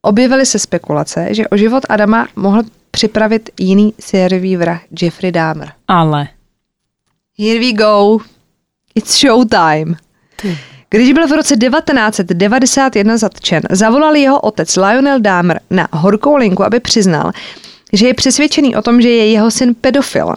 Objevily 0.02 0.46
se 0.46 0.58
spekulace, 0.58 1.28
že 1.30 1.48
o 1.48 1.56
život 1.56 1.86
Adama 1.88 2.28
mohl 2.36 2.62
připravit 2.90 3.50
jiný 3.60 3.94
sériový 4.00 4.56
vrah 4.56 4.80
Jeffrey 5.02 5.32
Dahmer. 5.32 5.72
Ale. 5.88 6.28
Here 7.38 7.60
we 7.60 7.72
go. 7.72 8.18
It's 8.94 9.20
showtime. 9.20 9.96
Ty. 10.36 10.58
Když 10.90 11.12
byl 11.12 11.26
v 11.26 11.32
roce 11.32 11.56
1991 11.56 13.16
zatčen, 13.16 13.62
zavolal 13.70 14.16
jeho 14.16 14.40
otec 14.40 14.76
Lionel 14.76 15.20
Dahmer 15.20 15.60
na 15.70 15.88
horkou 15.92 16.36
linku, 16.36 16.64
aby 16.64 16.80
přiznal, 16.80 17.32
že 17.92 18.06
je 18.06 18.14
přesvědčený 18.14 18.76
o 18.76 18.82
tom, 18.82 19.02
že 19.02 19.08
je 19.08 19.30
jeho 19.30 19.50
syn 19.50 19.74
pedofil. 19.74 20.34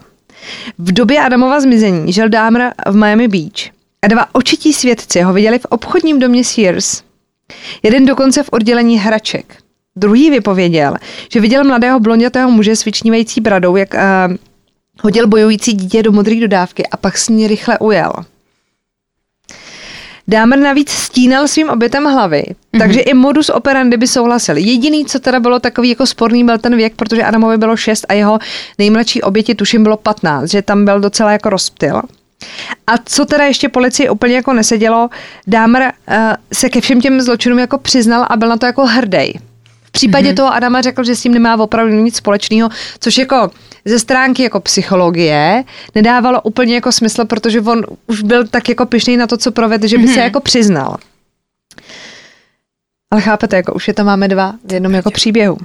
V 0.77 0.91
době 0.91 1.21
Adamova 1.21 1.59
zmizení 1.59 2.13
žil 2.13 2.29
Dahmer 2.29 2.73
v 2.87 2.95
Miami 2.95 3.27
Beach 3.27 3.73
a 4.01 4.07
dva 4.07 4.35
očití 4.35 4.73
svědci 4.73 5.21
ho 5.21 5.33
viděli 5.33 5.59
v 5.59 5.65
obchodním 5.65 6.19
domě 6.19 6.43
Sears. 6.43 7.03
Jeden 7.83 8.05
dokonce 8.05 8.43
v 8.43 8.49
oddělení 8.51 8.97
hraček. 8.97 9.57
Druhý 9.95 10.29
vypověděl, 10.29 10.93
že 11.33 11.39
viděl 11.39 11.63
mladého 11.63 11.99
blondětého 11.99 12.51
muže 12.51 12.75
s 12.75 12.85
vyčnívající 12.85 13.41
bradou, 13.41 13.75
jak 13.75 13.93
uh, 13.93 13.99
hodil 15.01 15.27
bojující 15.27 15.73
dítě 15.73 16.03
do 16.03 16.11
modré 16.11 16.35
dodávky 16.35 16.87
a 16.87 16.97
pak 16.97 17.17
s 17.17 17.29
ní 17.29 17.47
rychle 17.47 17.79
ujel. 17.79 18.13
Dámer 20.27 20.59
navíc 20.59 20.89
stínal 20.89 21.47
svým 21.47 21.69
obětem 21.69 22.03
hlavy, 22.03 22.43
mm-hmm. 22.43 22.79
takže 22.79 22.99
i 22.99 23.13
modus 23.13 23.49
operandi 23.49 23.97
by 23.97 24.07
souhlasil. 24.07 24.57
Jediný, 24.57 25.05
co 25.05 25.19
teda 25.19 25.39
bylo 25.39 25.59
takový 25.59 25.89
jako 25.89 26.05
sporný, 26.05 26.43
byl 26.43 26.57
ten 26.57 26.75
věk, 26.75 26.95
protože 26.95 27.23
Adamovi 27.23 27.57
bylo 27.57 27.77
6 27.77 28.05
a 28.09 28.13
jeho 28.13 28.39
nejmladší 28.77 29.21
oběti 29.21 29.55
tuším 29.55 29.83
bylo 29.83 29.97
15, 29.97 30.49
že 30.49 30.61
tam 30.61 30.85
byl 30.85 30.99
docela 30.99 31.31
jako 31.31 31.49
rozptyl. 31.49 32.01
A 32.87 32.97
co 33.05 33.25
teda 33.25 33.45
ještě 33.45 33.69
policii 33.69 34.09
úplně 34.09 34.35
jako 34.35 34.53
nesedělo, 34.53 35.09
Dámer 35.47 35.81
uh, 35.83 36.15
se 36.53 36.69
ke 36.69 36.81
všem 36.81 37.01
těm 37.01 37.21
zločinům 37.21 37.59
jako 37.59 37.77
přiznal 37.77 38.25
a 38.29 38.37
byl 38.37 38.49
na 38.49 38.57
to 38.57 38.65
jako 38.65 38.85
hrdý. 38.85 39.33
V 39.83 39.91
případě 39.91 40.31
mm-hmm. 40.31 40.35
toho 40.35 40.53
Adama 40.53 40.81
řekl, 40.81 41.03
že 41.03 41.15
s 41.15 41.21
tím 41.21 41.33
nemá 41.33 41.55
opravdu 41.59 41.93
nic 41.93 42.15
společného, 42.15 42.69
což 42.99 43.17
jako 43.17 43.51
ze 43.85 43.99
stránky 43.99 44.43
jako 44.43 44.59
psychologie 44.59 45.63
nedávalo 45.95 46.41
úplně 46.41 46.75
jako 46.75 46.91
smysl, 46.91 47.25
protože 47.25 47.61
on 47.61 47.83
už 48.07 48.21
byl 48.21 48.47
tak 48.47 48.69
jako 48.69 48.85
pišný 48.85 49.17
na 49.17 49.27
to, 49.27 49.37
co 49.37 49.51
provedl, 49.51 49.87
že 49.87 49.97
by 49.97 50.03
mm-hmm. 50.03 50.13
se 50.13 50.19
jako 50.19 50.39
přiznal. 50.39 50.97
Ale 53.11 53.21
chápete, 53.21 53.55
jako 53.55 53.73
už 53.73 53.87
je 53.87 53.93
tam 53.93 54.05
máme 54.05 54.27
dva 54.27 54.53
v 54.65 54.73
jednom 54.73 54.93
jako 54.93 55.11
příběhu. 55.11 55.57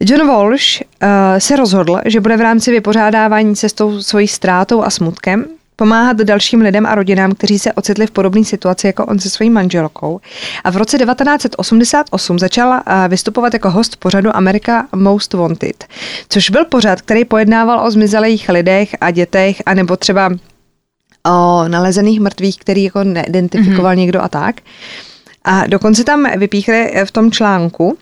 John 0.00 0.28
Walsh 0.28 0.80
uh, 0.80 1.08
se 1.38 1.56
rozhodl, 1.56 2.00
že 2.04 2.20
bude 2.20 2.36
v 2.36 2.40
rámci 2.40 2.70
vypořádávání 2.70 3.56
se 3.56 3.68
s 3.68 3.72
tou 3.72 4.02
svojí 4.02 4.28
ztrátou 4.28 4.82
a 4.82 4.90
smutkem 4.90 5.46
pomáhat 5.80 6.16
dalším 6.16 6.60
lidem 6.60 6.86
a 6.86 6.94
rodinám, 6.94 7.32
kteří 7.32 7.58
se 7.58 7.72
ocitli 7.72 8.06
v 8.06 8.10
podobné 8.10 8.44
situaci 8.44 8.86
jako 8.86 9.06
on 9.06 9.18
se 9.18 9.30
svojí 9.30 9.50
manželkou. 9.50 10.20
A 10.64 10.70
v 10.70 10.76
roce 10.76 10.98
1988 10.98 12.38
začala 12.38 12.84
vystupovat 13.08 13.52
jako 13.52 13.70
host 13.70 13.96
pořadu 13.96 14.36
America 14.36 14.88
Most 14.96 15.34
Wanted, 15.34 15.84
což 16.28 16.50
byl 16.50 16.64
pořad, 16.64 17.02
který 17.02 17.24
pojednával 17.24 17.86
o 17.86 17.90
zmizelých 17.90 18.48
lidech 18.48 18.96
a 19.00 19.10
dětech, 19.10 19.62
anebo 19.66 19.96
třeba 19.96 20.30
o 21.26 21.68
nalezených 21.68 22.20
mrtvých, 22.20 22.58
který 22.58 22.84
jako 22.84 23.04
neidentifikoval 23.04 23.92
mm-hmm. 23.92 23.98
někdo 23.98 24.22
a 24.22 24.28
tak. 24.28 24.60
A 25.44 25.66
dokonce 25.66 26.04
tam 26.04 26.38
vypíchli 26.38 26.92
v 27.04 27.10
tom 27.10 27.30
článku 27.30 27.98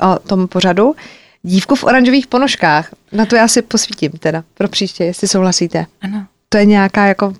o 0.00 0.18
tom 0.18 0.48
pořadu 0.48 0.94
dívku 1.42 1.74
v 1.74 1.84
oranžových 1.84 2.26
ponožkách. 2.26 2.88
Na 3.12 3.26
to 3.26 3.36
já 3.36 3.48
si 3.48 3.62
posvítím 3.62 4.10
teda 4.10 4.44
pro 4.54 4.68
příště, 4.68 5.04
jestli 5.04 5.28
souhlasíte. 5.28 5.86
Ano 6.00 6.26
to 6.52 6.58
je 6.58 6.66
nějaká 6.66 7.06
jako 7.06 7.26
uh, 7.26 7.34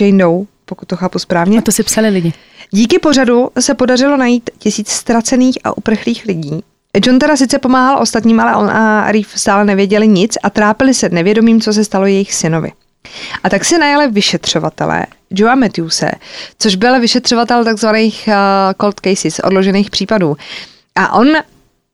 Jane 0.00 0.18
Doe, 0.18 0.44
pokud 0.64 0.88
to 0.88 0.96
chápu 0.96 1.18
správně. 1.18 1.58
A 1.58 1.62
to 1.62 1.72
si 1.72 1.82
psali 1.82 2.08
lidi. 2.08 2.32
Díky 2.70 2.98
pořadu 2.98 3.50
se 3.60 3.74
podařilo 3.74 4.16
najít 4.16 4.50
tisíc 4.58 4.88
ztracených 4.88 5.58
a 5.64 5.76
uprchlých 5.76 6.24
lidí. 6.24 6.60
John 7.06 7.18
teda 7.18 7.36
sice 7.36 7.58
pomáhal 7.58 8.02
ostatním, 8.02 8.40
ale 8.40 8.56
on 8.56 8.70
a 8.70 9.12
Reef 9.12 9.28
stále 9.34 9.64
nevěděli 9.64 10.08
nic 10.08 10.38
a 10.42 10.50
trápili 10.50 10.94
se 10.94 11.08
nevědomím, 11.08 11.60
co 11.60 11.72
se 11.72 11.84
stalo 11.84 12.06
jejich 12.06 12.34
synovi. 12.34 12.72
A 13.44 13.50
tak 13.50 13.64
si 13.64 13.78
najali 13.78 14.08
vyšetřovatele 14.08 15.06
Joa 15.30 15.54
Matthewse, 15.54 16.10
což 16.58 16.76
byl 16.76 17.00
vyšetřovatel 17.00 17.64
takzvaných 17.64 18.28
uh, 18.28 18.34
cold 18.80 19.00
cases, 19.00 19.38
odložených 19.38 19.90
případů. 19.90 20.36
A 20.94 21.12
on 21.12 21.28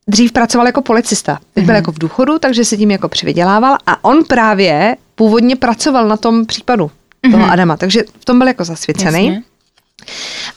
dřív 0.08 0.32
pracoval 0.32 0.66
jako 0.66 0.82
policista. 0.82 1.38
Teď 1.54 1.64
byl 1.64 1.72
mm-hmm. 1.72 1.76
jako 1.76 1.92
v 1.92 1.98
důchodu, 1.98 2.38
takže 2.38 2.64
se 2.64 2.76
tím 2.76 2.90
jako 2.90 3.08
přivydělával 3.08 3.76
a 3.86 4.04
on 4.04 4.24
právě 4.24 4.96
původně 5.20 5.56
pracoval 5.56 6.08
na 6.08 6.16
tom 6.16 6.46
případu 6.46 6.86
mm-hmm. 6.86 7.30
toho 7.30 7.44
Adama, 7.50 7.76
takže 7.76 8.02
v 8.20 8.24
tom 8.24 8.38
byl 8.38 8.48
jako 8.48 8.64
zasvěcený. 8.64 9.26
Jasně. 9.26 9.42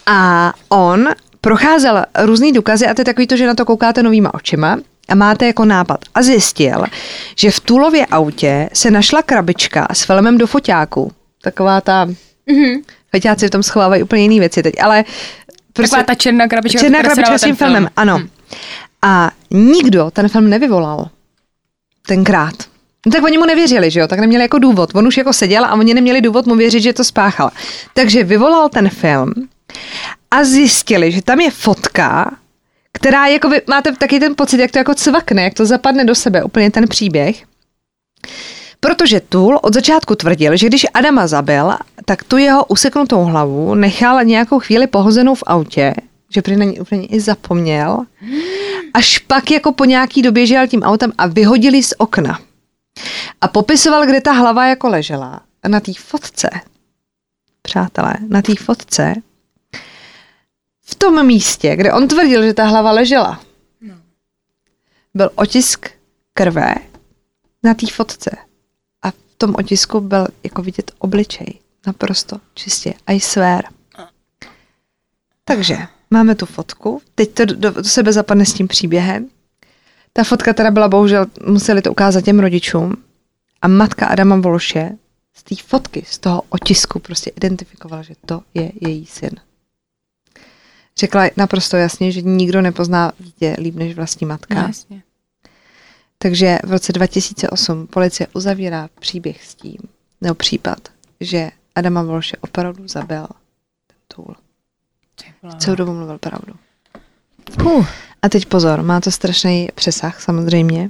A 0.05 0.53
on 0.69 1.09
procházel 1.41 2.05
různý 2.19 2.51
důkazy 2.51 2.87
a 2.87 2.93
to 2.93 3.01
je 3.01 3.05
takový 3.05 3.27
to, 3.27 3.37
že 3.37 3.47
na 3.47 3.55
to 3.55 3.65
koukáte 3.65 4.03
novýma 4.03 4.33
očima 4.33 4.77
a 5.09 5.15
máte 5.15 5.47
jako 5.47 5.65
nápad. 5.65 5.99
A 6.15 6.21
zjistil, 6.21 6.85
že 7.35 7.51
v 7.51 7.59
Tulově 7.59 8.05
autě 8.05 8.69
se 8.73 8.91
našla 8.91 9.21
krabička 9.21 9.87
s 9.93 10.03
filmem 10.03 10.37
do 10.37 10.47
foťáku. 10.47 11.11
Taková 11.41 11.81
ta... 11.81 12.05
Mm-hmm. 12.05 12.83
Foťáci 13.11 13.47
v 13.47 13.49
tom 13.49 13.63
schovávají 13.63 14.03
úplně 14.03 14.21
jiné 14.21 14.39
věci 14.39 14.63
teď, 14.63 14.73
ale... 14.81 15.03
Prostě, 15.73 15.95
Taková 15.95 16.05
ta 16.05 16.15
černá 16.15 16.47
krabička. 16.47 16.79
Černá 16.79 17.01
krabička 17.01 17.37
s 17.37 17.41
tím 17.41 17.55
filmem, 17.55 17.83
film. 17.83 17.89
ano. 17.95 18.17
Hmm. 18.17 18.29
A 19.01 19.31
nikdo 19.51 20.11
ten 20.11 20.29
film 20.29 20.49
nevyvolal. 20.49 21.09
Tenkrát. 22.07 22.72
No 23.05 23.11
tak 23.11 23.23
oni 23.23 23.37
mu 23.37 23.45
nevěřili, 23.45 23.91
že 23.91 23.99
jo, 23.99 24.07
tak 24.07 24.19
neměli 24.19 24.43
jako 24.43 24.59
důvod. 24.59 24.89
On 24.95 25.07
už 25.07 25.17
jako 25.17 25.33
seděl 25.33 25.65
a 25.65 25.73
oni 25.73 25.93
neměli 25.93 26.21
důvod 26.21 26.45
mu 26.45 26.55
věřit, 26.55 26.81
že 26.81 26.93
to 26.93 27.03
spáchal. 27.03 27.51
Takže 27.93 28.23
vyvolal 28.23 28.69
ten 28.69 28.89
film 28.89 29.33
a 30.31 30.43
zjistili, 30.43 31.11
že 31.11 31.21
tam 31.21 31.39
je 31.39 31.51
fotka, 31.51 32.31
která 32.93 33.27
jako 33.27 33.49
vy 33.49 33.61
máte 33.67 33.91
taky 33.91 34.19
ten 34.19 34.35
pocit, 34.35 34.59
jak 34.59 34.71
to 34.71 34.77
jako 34.77 34.95
cvakne, 34.95 35.43
jak 35.43 35.53
to 35.53 35.65
zapadne 35.65 36.05
do 36.05 36.15
sebe, 36.15 36.43
úplně 36.43 36.71
ten 36.71 36.87
příběh. 36.87 37.43
Protože 38.79 39.19
Tool 39.19 39.59
od 39.61 39.73
začátku 39.73 40.15
tvrdil, 40.15 40.57
že 40.57 40.67
když 40.67 40.85
Adama 40.93 41.27
zabil, 41.27 41.73
tak 42.05 42.23
tu 42.23 42.37
jeho 42.37 42.65
useknutou 42.65 43.23
hlavu 43.23 43.75
nechal 43.75 44.23
nějakou 44.23 44.59
chvíli 44.59 44.87
pohozenou 44.87 45.35
v 45.35 45.43
autě, 45.47 45.93
že 46.29 46.41
prý 46.41 46.55
na 46.55 46.65
ní 46.65 46.79
úplně 46.79 47.05
i 47.05 47.19
zapomněl. 47.19 47.99
Až 48.93 49.19
pak 49.19 49.51
jako 49.51 49.71
po 49.71 49.85
nějaký 49.85 50.21
době 50.21 50.45
žil 50.45 50.67
tím 50.67 50.83
autem 50.83 51.11
a 51.17 51.27
vyhodili 51.27 51.83
z 51.83 51.93
okna. 51.97 52.39
A 53.41 53.47
popisoval, 53.47 54.05
kde 54.05 54.21
ta 54.21 54.31
hlava 54.31 54.67
jako 54.67 54.89
ležela. 54.89 55.41
A 55.63 55.67
na 55.67 55.79
té 55.79 55.93
fotce, 55.93 56.49
přátelé, 57.61 58.13
na 58.27 58.41
té 58.41 58.55
fotce, 58.55 59.13
v 60.85 60.95
tom 60.95 61.25
místě, 61.25 61.75
kde 61.75 61.93
on 61.93 62.07
tvrdil, 62.07 62.43
že 62.43 62.53
ta 62.53 62.65
hlava 62.65 62.91
ležela, 62.91 63.41
no. 63.81 63.95
byl 65.13 65.31
otisk 65.35 65.89
krve 66.33 66.75
na 67.63 67.73
té 67.73 67.87
fotce. 67.87 68.37
A 69.01 69.11
v 69.11 69.15
tom 69.37 69.55
otisku 69.55 69.99
byl 69.99 70.27
jako 70.43 70.61
vidět 70.61 70.91
obličej. 70.99 71.59
Naprosto 71.87 72.39
čistě. 72.53 72.93
I 73.07 73.19
swear. 73.19 73.65
Takže 75.43 75.77
máme 76.09 76.35
tu 76.35 76.45
fotku. 76.45 77.01
Teď 77.15 77.33
to 77.33 77.45
do, 77.45 77.71
do 77.71 77.83
sebe 77.83 78.13
zapadne 78.13 78.45
s 78.45 78.53
tím 78.53 78.67
příběhem. 78.67 79.29
Ta 80.13 80.23
fotka 80.23 80.53
teda 80.53 80.71
byla 80.71 80.87
bohužel, 80.87 81.25
museli 81.47 81.81
to 81.81 81.91
ukázat 81.91 82.21
těm 82.21 82.39
rodičům. 82.39 83.03
A 83.61 83.67
matka 83.67 84.07
Adama 84.07 84.35
Volše 84.35 84.91
z 85.33 85.43
té 85.43 85.55
fotky, 85.55 86.03
z 86.07 86.17
toho 86.19 86.41
otisku 86.49 86.99
prostě 86.99 87.29
identifikovala, 87.29 88.03
že 88.03 88.13
to 88.25 88.41
je 88.53 88.71
její 88.81 89.05
syn. 89.05 89.31
Řekla 90.97 91.23
naprosto 91.37 91.77
jasně, 91.77 92.11
že 92.11 92.21
nikdo 92.21 92.61
nepozná 92.61 93.11
dítě 93.19 93.55
líp 93.59 93.75
než 93.75 93.95
vlastní 93.95 94.27
matka. 94.27 94.55
No, 94.55 94.61
jasně. 94.61 95.03
Takže 96.17 96.59
v 96.63 96.71
roce 96.71 96.93
2008 96.93 97.87
policie 97.87 98.27
uzavírá 98.33 98.89
příběh 98.99 99.45
s 99.45 99.55
tím, 99.55 99.77
nebo 100.21 100.35
případ, 100.35 100.89
že 101.19 101.51
Adama 101.75 102.03
Volše 102.03 102.37
opravdu 102.41 102.87
zabil 102.87 103.27
ten 103.87 103.97
tool. 104.07 104.35
Celou 105.57 105.75
dobu 105.75 105.93
mluvil 105.93 106.17
pravdu. 106.17 106.53
Uh. 107.63 107.87
A 108.23 108.29
teď 108.29 108.45
pozor, 108.45 108.81
má 108.81 109.01
to 109.01 109.11
strašný 109.11 109.69
přesah 109.75 110.21
samozřejmě. 110.21 110.89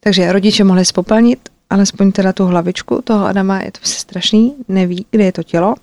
Takže 0.00 0.32
rodiče 0.32 0.64
mohli 0.64 0.84
spopelnit 0.84 1.48
alespoň 1.70 2.12
teda 2.12 2.32
tu 2.32 2.44
hlavičku 2.44 3.02
toho 3.04 3.26
Adama, 3.26 3.60
je 3.60 3.72
to 3.72 3.78
prostě 3.78 4.00
strašný, 4.00 4.54
neví, 4.68 5.06
kde 5.10 5.24
je 5.24 5.32
to 5.32 5.42
tělo. 5.42 5.74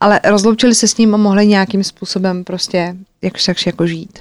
Ale 0.00 0.20
rozloučili 0.24 0.74
se 0.74 0.88
s 0.88 0.96
ním 0.96 1.14
a 1.14 1.18
mohli 1.18 1.46
nějakým 1.46 1.84
způsobem 1.84 2.44
prostě 2.44 2.96
jakž 3.22 3.44
takž 3.44 3.66
jako 3.66 3.86
žít. 3.86 4.18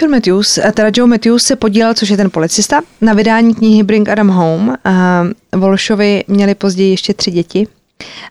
John 0.00 0.10
Matthews, 0.10 0.58
eh, 0.58 0.72
teda 0.72 0.90
Joe 0.94 1.08
Matthews 1.08 1.42
se 1.42 1.56
podílel, 1.56 1.94
což 1.94 2.08
je 2.08 2.16
ten 2.16 2.30
policista, 2.30 2.80
na 3.00 3.12
vydání 3.12 3.54
knihy 3.54 3.82
Bring 3.82 4.08
Adam 4.08 4.28
Home. 4.28 4.76
A 4.84 5.24
Volšovi 5.56 6.24
měli 6.28 6.54
později 6.54 6.90
ještě 6.90 7.14
tři 7.14 7.30
děti. 7.30 7.66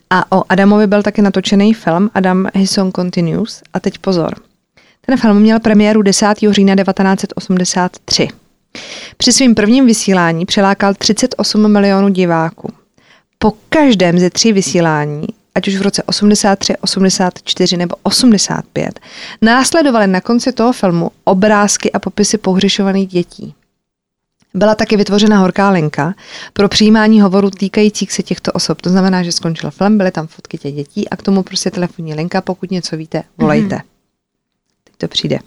A 0.09 0.37
o 0.37 0.43
Adamovi 0.49 0.87
byl 0.87 1.03
taky 1.03 1.21
natočený 1.21 1.73
film 1.73 2.09
Adam 2.13 2.47
His 2.53 2.71
Song 2.71 2.95
Continues. 2.95 3.61
A 3.73 3.79
teď 3.79 3.97
pozor. 3.97 4.50
Ten 5.11 5.19
film 5.19 5.39
měl 5.39 5.59
premiéru 5.59 6.01
10. 6.01 6.27
října 6.51 6.75
1983. 6.75 8.27
Při 9.17 9.33
svým 9.33 9.55
prvním 9.55 9.85
vysílání 9.85 10.45
přilákal 10.45 10.93
38 10.93 11.71
milionů 11.71 12.09
diváků. 12.09 12.69
Po 13.39 13.53
každém 13.69 14.19
ze 14.19 14.29
tří 14.29 14.53
vysílání 14.53 15.27
ať 15.55 15.67
už 15.67 15.75
v 15.77 15.81
roce 15.81 16.03
83, 16.03 16.77
84 16.77 17.77
nebo 17.77 17.95
85, 18.03 18.99
následovaly 19.41 20.07
na 20.07 20.21
konci 20.21 20.51
toho 20.51 20.73
filmu 20.73 21.11
obrázky 21.23 21.91
a 21.91 21.99
popisy 21.99 22.37
pohřešovaných 22.37 23.07
dětí. 23.07 23.53
Byla 24.53 24.75
taky 24.75 24.97
vytvořena 24.97 25.37
horká 25.37 25.69
linka 25.69 26.13
pro 26.53 26.69
přijímání 26.69 27.21
hovorů 27.21 27.49
týkajících 27.49 28.11
se 28.11 28.23
těchto 28.23 28.51
osob. 28.51 28.81
To 28.81 28.89
znamená, 28.89 29.23
že 29.23 29.31
skončil 29.31 29.71
film, 29.71 29.97
byly 29.97 30.11
tam 30.11 30.27
fotky 30.27 30.57
těch 30.57 30.73
dětí 30.73 31.09
a 31.09 31.15
k 31.15 31.21
tomu 31.21 31.43
prostě 31.43 31.71
telefonní 31.71 32.13
linka, 32.13 32.41
pokud 32.41 32.71
něco 32.71 32.97
víte, 32.97 33.23
volejte. 33.37 33.75
Mm-hmm. 33.75 33.91
To 35.01 35.07
přijde. 35.07 35.39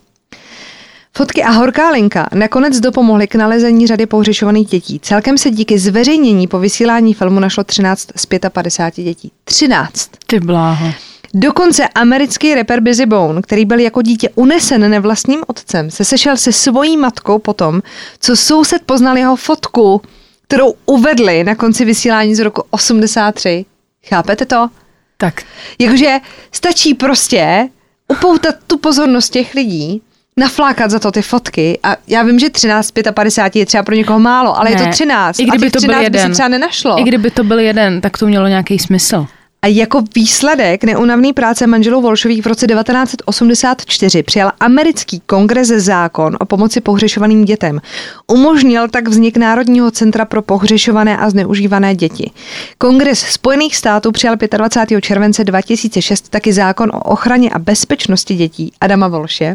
Fotky 1.16 1.42
a 1.42 1.50
horká 1.50 1.90
linka 1.90 2.28
nakonec 2.34 2.80
dopomohly 2.80 3.26
k 3.26 3.34
nalezení 3.34 3.87
řady 3.87 4.06
pohřešovaných 4.06 4.68
dětí. 4.68 5.00
Celkem 5.00 5.38
se 5.38 5.50
díky 5.50 5.78
zveřejnění 5.78 6.46
po 6.46 6.58
vysílání 6.58 7.14
filmu 7.14 7.40
našlo 7.40 7.64
13 7.64 8.08
z 8.16 8.26
55 8.49 9.04
dětí. 9.04 9.32
13. 9.44 10.11
Ty 10.26 10.40
bláho. 10.40 10.87
Dokonce 11.34 11.88
americký 11.88 12.54
rapper 12.54 12.80
Busy 12.80 13.06
Bone, 13.06 13.42
který 13.42 13.64
byl 13.64 13.78
jako 13.78 14.02
dítě 14.02 14.28
unesen 14.34 14.90
nevlastním 14.90 15.40
otcem, 15.46 15.90
se 15.90 16.04
sešel 16.04 16.37
se 16.37 16.52
svojí 16.52 16.96
matkou 16.96 17.38
potom, 17.38 17.82
co 18.20 18.37
soused 18.37 18.82
poznal 18.82 19.18
jeho 19.18 19.37
fotku, 19.37 20.02
kterou 20.42 20.75
uvedli 20.87 21.44
na 21.44 21.54
konci 21.54 21.84
vysílání 21.84 22.34
z 22.34 22.38
roku 22.38 22.62
83. 22.70 23.64
Chápete 24.06 24.46
to? 24.46 24.68
Tak. 25.16 25.42
Jakože 25.78 26.18
stačí 26.52 26.94
prostě 26.94 27.68
upoutat 28.08 28.54
tu 28.66 28.78
pozornost 28.78 29.30
těch 29.30 29.54
lidí, 29.54 30.02
naflákat 30.37 30.90
za 30.90 30.99
to 30.99 31.11
ty 31.11 31.23
fotky 31.23 31.78
a 31.82 31.96
já 32.08 32.23
vím, 32.23 32.38
že 32.38 32.50
13 32.50 32.90
55 33.14 33.61
je 33.61 33.66
třeba 33.66 33.82
pro 33.82 33.94
někoho 33.94 34.18
málo, 34.18 34.58
ale 34.58 34.70
ne, 34.70 34.76
je 34.76 34.84
to 34.84 34.90
13 34.90 35.38
I 35.38 35.44
kdyby 35.44 35.66
a 35.66 35.70
to 35.70 35.78
13 35.78 35.94
byl 35.94 36.02
jeden, 36.02 36.12
by 36.12 36.18
se 36.18 36.32
třeba 36.32 36.49
nenašlo. 36.49 37.00
I 37.00 37.02
kdyby 37.02 37.30
to 37.30 37.44
byl 37.44 37.58
jeden, 37.58 38.00
tak 38.00 38.18
to 38.18 38.26
mělo 38.26 38.49
nějaký 38.49 38.78
smysl. 38.78 39.26
A 39.64 39.66
jako 39.66 40.02
výsledek 40.14 40.85
neunavný 40.85 41.33
práce 41.33 41.66
manželů 41.66 42.00
Volšových 42.00 42.42
v 42.42 42.47
roce 42.47 42.66
1984 42.66 44.23
přijal 44.23 44.52
americký 44.61 45.23
kongres 45.26 45.68
zákon 45.68 46.37
o 46.40 46.44
pomoci 46.44 46.80
pohřešovaným 46.80 47.44
dětem. 47.44 47.80
Umožnil 48.26 48.88
tak 48.88 49.09
vznik 49.09 49.37
Národního 49.37 49.90
centra 49.90 50.25
pro 50.25 50.42
pohřešované 50.42 51.16
a 51.16 51.30
zneužívané 51.30 51.94
děti. 51.94 52.30
Kongres 52.78 53.18
Spojených 53.18 53.76
států 53.76 54.12
přijal 54.12 54.37
25. 54.56 55.00
července 55.00 55.44
2006 55.44 56.28
taky 56.28 56.52
zákon 56.52 56.90
o 56.94 56.99
ochraně 56.99 57.50
a 57.50 57.59
bezpečnosti 57.59 58.35
dětí 58.35 58.73
Adama 58.80 59.09
Volše, 59.09 59.54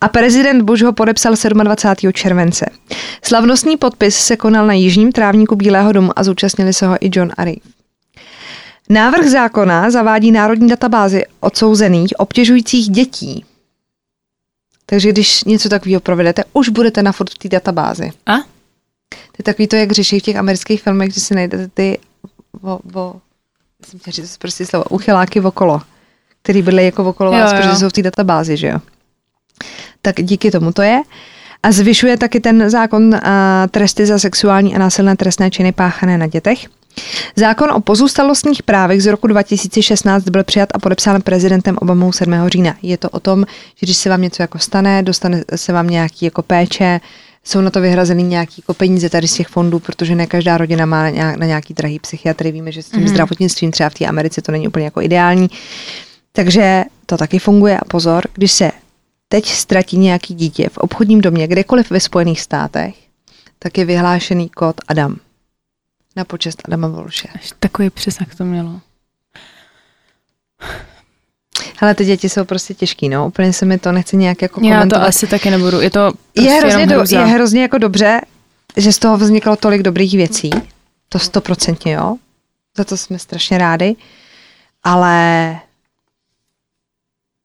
a 0.00 0.08
prezident 0.08 0.62
Bush 0.62 0.82
ho 0.82 0.92
podepsal 0.92 1.34
27. 1.52 2.12
července. 2.12 2.66
Slavnostní 3.22 3.76
podpis 3.76 4.16
se 4.16 4.36
konal 4.36 4.66
na 4.66 4.72
jižním 4.72 5.12
trávníku 5.12 5.56
Bílého 5.56 5.92
domu 5.92 6.10
a 6.16 6.22
zúčastnili 6.22 6.72
se 6.72 6.86
ho 6.86 6.96
i 7.00 7.10
John 7.14 7.32
a. 7.38 7.79
Návrh 8.90 9.26
zákona 9.26 9.90
zavádí 9.90 10.32
národní 10.32 10.68
databázi 10.68 11.22
odsouzených 11.40 12.12
obtěžujících 12.18 12.88
dětí. 12.88 13.44
Takže 14.86 15.12
když 15.12 15.44
něco 15.44 15.68
takového 15.68 16.00
provedete, 16.00 16.44
už 16.52 16.68
budete 16.68 17.02
na 17.02 17.12
furt 17.12 17.30
v 17.30 17.38
té 17.38 17.48
databázi. 17.48 18.12
A? 18.26 18.36
To 19.08 19.36
je 19.38 19.44
takový 19.44 19.68
to, 19.68 19.76
jak 19.76 19.92
řeší 19.92 20.20
v 20.20 20.22
těch 20.22 20.36
amerických 20.36 20.82
filmech, 20.82 21.14
že 21.14 21.20
si 21.20 21.34
najdete 21.34 21.68
ty 21.68 21.98
o, 22.62 22.80
o, 22.94 23.14
jsem 23.86 23.98
chtěla 23.98 24.12
říct 24.12 24.36
prostě 24.36 24.66
slovo, 24.66 24.84
uchyláky 24.84 25.40
okolo, 25.40 25.80
který 26.42 26.62
byly 26.62 26.84
jako 26.84 27.04
okolo 27.04 27.30
vás, 27.30 27.54
protože 27.54 27.76
jsou 27.76 27.88
v 27.88 27.92
té 27.92 28.02
databázi, 28.02 28.56
že 28.56 28.66
jo? 28.66 28.78
tak 30.02 30.22
díky 30.22 30.50
tomu 30.50 30.72
to 30.72 30.82
je. 30.82 31.02
A 31.62 31.72
zvyšuje 31.72 32.16
taky 32.16 32.40
ten 32.40 32.70
zákon 32.70 33.20
tresty 33.70 34.06
za 34.06 34.18
sexuální 34.18 34.74
a 34.74 34.78
násilné 34.78 35.16
trestné 35.16 35.50
činy 35.50 35.72
páchané 35.72 36.18
na 36.18 36.26
dětech. 36.26 36.79
Zákon 37.36 37.70
o 37.70 37.80
pozůstalostních 37.80 38.62
právech 38.62 39.02
z 39.02 39.06
roku 39.06 39.26
2016 39.26 40.24
byl 40.24 40.44
přijat 40.44 40.68
a 40.74 40.78
podepsán 40.78 41.22
prezidentem 41.22 41.76
Obamou 41.80 42.12
7. 42.12 42.48
října. 42.48 42.74
Je 42.82 42.96
to 42.96 43.10
o 43.10 43.20
tom, 43.20 43.44
že 43.76 43.86
když 43.86 43.96
se 43.96 44.10
vám 44.10 44.22
něco 44.22 44.42
jako 44.42 44.58
stane, 44.58 45.02
dostane 45.02 45.44
se 45.56 45.72
vám 45.72 45.86
nějaký 45.86 46.24
jako 46.24 46.42
péče, 46.42 47.00
jsou 47.44 47.60
na 47.60 47.70
to 47.70 47.80
vyhrazeny 47.80 48.22
nějaký 48.22 48.54
jako 48.62 48.74
peníze 48.74 49.08
tady 49.08 49.28
z 49.28 49.34
těch 49.34 49.48
fondů, 49.48 49.78
protože 49.78 50.14
ne 50.14 50.26
každá 50.26 50.58
rodina 50.58 50.86
má 50.86 51.10
na 51.10 51.46
nějaký 51.46 51.74
drahý 51.74 51.98
psychiatry. 51.98 52.52
Víme, 52.52 52.72
že 52.72 52.82
s 52.82 52.90
tím 52.90 53.00
mm. 53.00 53.08
zdravotnictvím 53.08 53.70
třeba 53.70 53.88
v 53.88 53.94
té 53.94 54.06
Americe 54.06 54.42
to 54.42 54.52
není 54.52 54.68
úplně 54.68 54.84
jako 54.84 55.00
ideální. 55.00 55.50
Takže 56.32 56.84
to 57.06 57.16
taky 57.16 57.38
funguje 57.38 57.78
a 57.78 57.84
pozor, 57.84 58.24
když 58.34 58.52
se 58.52 58.70
teď 59.28 59.46
ztratí 59.46 59.98
nějaký 59.98 60.34
dítě 60.34 60.68
v 60.68 60.78
obchodním 60.78 61.20
domě, 61.20 61.46
kdekoliv 61.46 61.90
ve 61.90 62.00
Spojených 62.00 62.40
státech, 62.40 62.94
tak 63.58 63.78
je 63.78 63.84
vyhlášený 63.84 64.48
kód 64.48 64.76
Adam. 64.88 65.16
Na 66.20 66.24
počest 66.24 66.62
Adama 66.64 66.88
Volše. 66.88 67.28
Takový 67.58 67.90
přesah 67.90 68.34
to 68.34 68.44
mělo. 68.44 68.80
Ale 71.80 71.94
ty 71.94 72.04
děti 72.04 72.28
jsou 72.28 72.44
prostě 72.44 72.74
těžký, 72.74 73.08
no. 73.08 73.26
Úplně 73.26 73.52
se 73.52 73.66
mi 73.66 73.78
to 73.78 73.92
nechce 73.92 74.16
nějak 74.16 74.42
jako 74.42 74.60
Já 74.64 74.86
to 74.86 74.96
asi 74.96 75.26
taky 75.26 75.50
nebudu. 75.50 75.80
Je 75.80 75.90
to 75.90 76.12
prostě 76.34 76.50
je 76.50 76.60
hrozně, 76.60 76.86
do, 76.86 77.04
je 77.10 77.24
hrozně 77.24 77.62
jako 77.62 77.78
dobře, 77.78 78.20
že 78.76 78.92
z 78.92 78.98
toho 78.98 79.16
vzniklo 79.16 79.56
tolik 79.56 79.82
dobrých 79.82 80.14
věcí. 80.14 80.50
To 81.08 81.18
stoprocentně, 81.18 81.92
jo. 81.92 82.16
Za 82.76 82.84
to 82.84 82.96
jsme 82.96 83.18
strašně 83.18 83.58
rádi. 83.58 83.96
Ale 84.82 85.56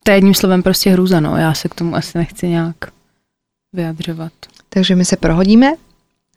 to 0.03 0.11
je 0.11 0.17
jedním 0.17 0.35
slovem 0.35 0.63
prostě 0.63 0.89
hrůza, 0.89 1.19
no. 1.19 1.37
Já 1.37 1.53
se 1.53 1.69
k 1.69 1.75
tomu 1.75 1.95
asi 1.95 2.17
nechci 2.17 2.47
nějak 2.47 2.75
vyjadřovat. 3.73 4.33
Takže 4.69 4.95
my 4.95 5.05
se 5.05 5.15
prohodíme, 5.15 5.73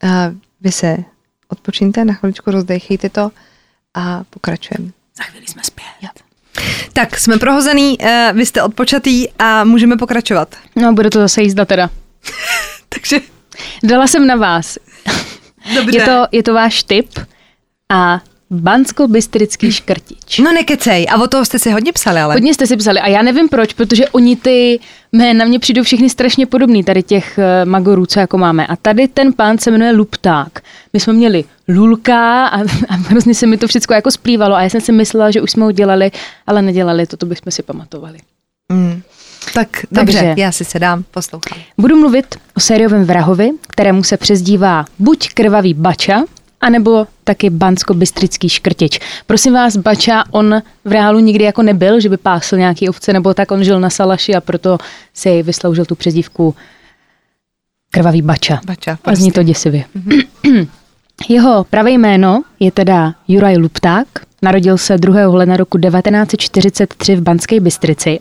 a 0.03 0.35
vy 0.61 0.73
se 0.73 0.97
odpočíňte, 1.49 2.05
na 2.05 2.15
chviličku 2.15 2.51
rozdechejte 2.51 3.09
to 3.09 3.31
a 3.95 4.25
pokračujeme. 4.31 4.93
Za 5.17 5.25
chvíli 5.25 5.47
jsme 5.47 5.63
zpět. 5.65 5.87
Jo. 6.03 6.09
Tak, 6.93 7.19
jsme 7.19 7.39
prohozený, 7.39 7.99
uh, 7.99 8.37
vy 8.37 8.47
jste 8.47 8.63
odpočatý 8.63 9.27
a 9.39 9.65
můžeme 9.65 9.97
pokračovat. 9.97 10.57
No, 10.77 10.93
bude 10.93 11.11
to 11.11 11.19
zase 11.19 11.43
jízda 11.43 11.65
teda. 11.65 11.91
Takže... 12.89 13.21
Dala 13.85 14.07
jsem 14.07 14.27
na 14.27 14.37
vás. 14.37 14.79
Dobře. 15.75 15.99
Je 15.99 16.05
to, 16.05 16.27
je 16.33 16.43
to 16.43 16.55
váš 16.55 16.83
tip 16.83 17.19
a 17.89 18.21
Bansko-Bystrický 18.51 19.73
škrtič. 19.73 20.39
No 20.39 20.53
nekecej, 20.53 21.07
a 21.11 21.23
o 21.23 21.27
toho 21.27 21.45
jste 21.45 21.59
si 21.59 21.71
hodně 21.71 21.93
psali, 21.93 22.21
ale. 22.21 22.35
Hodně 22.35 22.55
jste 22.55 22.67
si 22.67 22.77
psali 22.77 23.01
a 23.01 23.09
já 23.09 23.23
nevím 23.23 23.49
proč, 23.49 23.73
protože 23.73 24.09
oni 24.09 24.37
ty 24.37 24.81
jména 25.13 25.45
mě 25.45 25.59
přijdou 25.59 25.83
všichni 25.83 26.11
strašně 26.11 26.47
podobný, 26.47 26.85
tady 26.85 27.03
těch 27.03 27.39
uh, 27.39 27.69
magorů, 27.69 28.07
co 28.07 28.21
jako 28.21 28.39
máme. 28.39 28.67
A 28.67 28.77
tady 28.77 29.09
ten 29.09 29.33
pán 29.33 29.59
se 29.59 29.71
jmenuje 29.71 29.93
Lupták. 29.93 30.61
My 30.93 31.01
jsme 31.01 31.13
měli 31.13 31.45
Lulka 31.69 32.47
a, 32.47 32.61
a 32.89 32.95
hrozně 32.95 33.35
se 33.35 33.47
mi 33.47 33.59
to 33.59 33.69
všechno 33.69 33.95
jako 33.95 34.11
splývalo 34.11 34.55
a 34.55 34.63
já 34.63 34.69
jsem 34.69 34.81
si 34.81 34.93
myslela, 34.93 35.31
že 35.31 35.41
už 35.41 35.51
jsme 35.51 35.65
ho 35.65 35.73
dělali, 35.73 36.11
ale 36.47 36.63
nedělali 36.63 37.07
to, 37.07 37.17
to 37.17 37.27
bychom 37.27 37.53
si 37.53 37.63
pamatovali. 37.63 38.19
Mm. 38.73 39.03
Tak 39.55 39.69
dobře, 39.93 40.19
Takže, 40.19 40.35
já 40.37 40.53
si 40.53 40.65
sedám, 40.65 41.05
poslouchám. 41.11 41.59
Budu 41.79 41.97
mluvit 41.97 42.37
o 42.57 42.61
sériovém 42.61 43.05
vrahovi, 43.05 43.51
kterému 43.69 44.05
se 44.05 44.17
přezdívá 44.17 44.85
buď 44.99 45.29
krvavý 45.35 45.75
bača, 45.75 46.23
anebo 46.61 47.07
taky 47.25 47.51
bansko-bystrický 47.51 48.49
škrtič. 48.49 49.01
Prosím 49.27 49.53
vás, 49.53 49.77
Bača, 49.77 50.25
on 50.31 50.63
v 50.85 50.93
reálu 50.93 51.19
nikdy 51.19 51.45
jako 51.45 51.63
nebyl, 51.63 52.01
že 52.01 52.09
by 52.09 52.17
pásl 52.17 52.57
nějaký 52.57 52.89
ovce, 52.89 53.13
nebo 53.13 53.35
tak 53.35 53.51
on 53.51 53.65
žil 53.65 53.81
na 53.81 53.91
Salaši 53.91 54.35
a 54.35 54.41
proto 54.41 54.79
si 55.15 55.43
vysloužil 55.43 55.85
tu 55.85 55.95
přezdívku 55.95 56.55
krvavý 57.91 58.23
Bača. 58.23 58.61
Bača 58.65 58.99
prostě. 59.03 59.11
A 59.11 59.15
zní 59.15 59.33
to 59.33 59.43
děsivě. 59.43 59.85
Mm-hmm. 59.97 60.69
Jeho 61.29 61.65
pravé 61.65 61.91
jméno 61.91 62.43
je 62.61 62.73
teda 62.73 63.15
Juraj 63.29 63.57
Lupták, 63.57 64.07
Narodil 64.43 64.79
se 64.79 64.99
2. 64.99 65.29
ledna 65.29 65.57
roku 65.57 65.79
1943 65.79 67.17
v 67.17 67.21
Banské 67.21 67.61
Bystrici. 67.61 68.19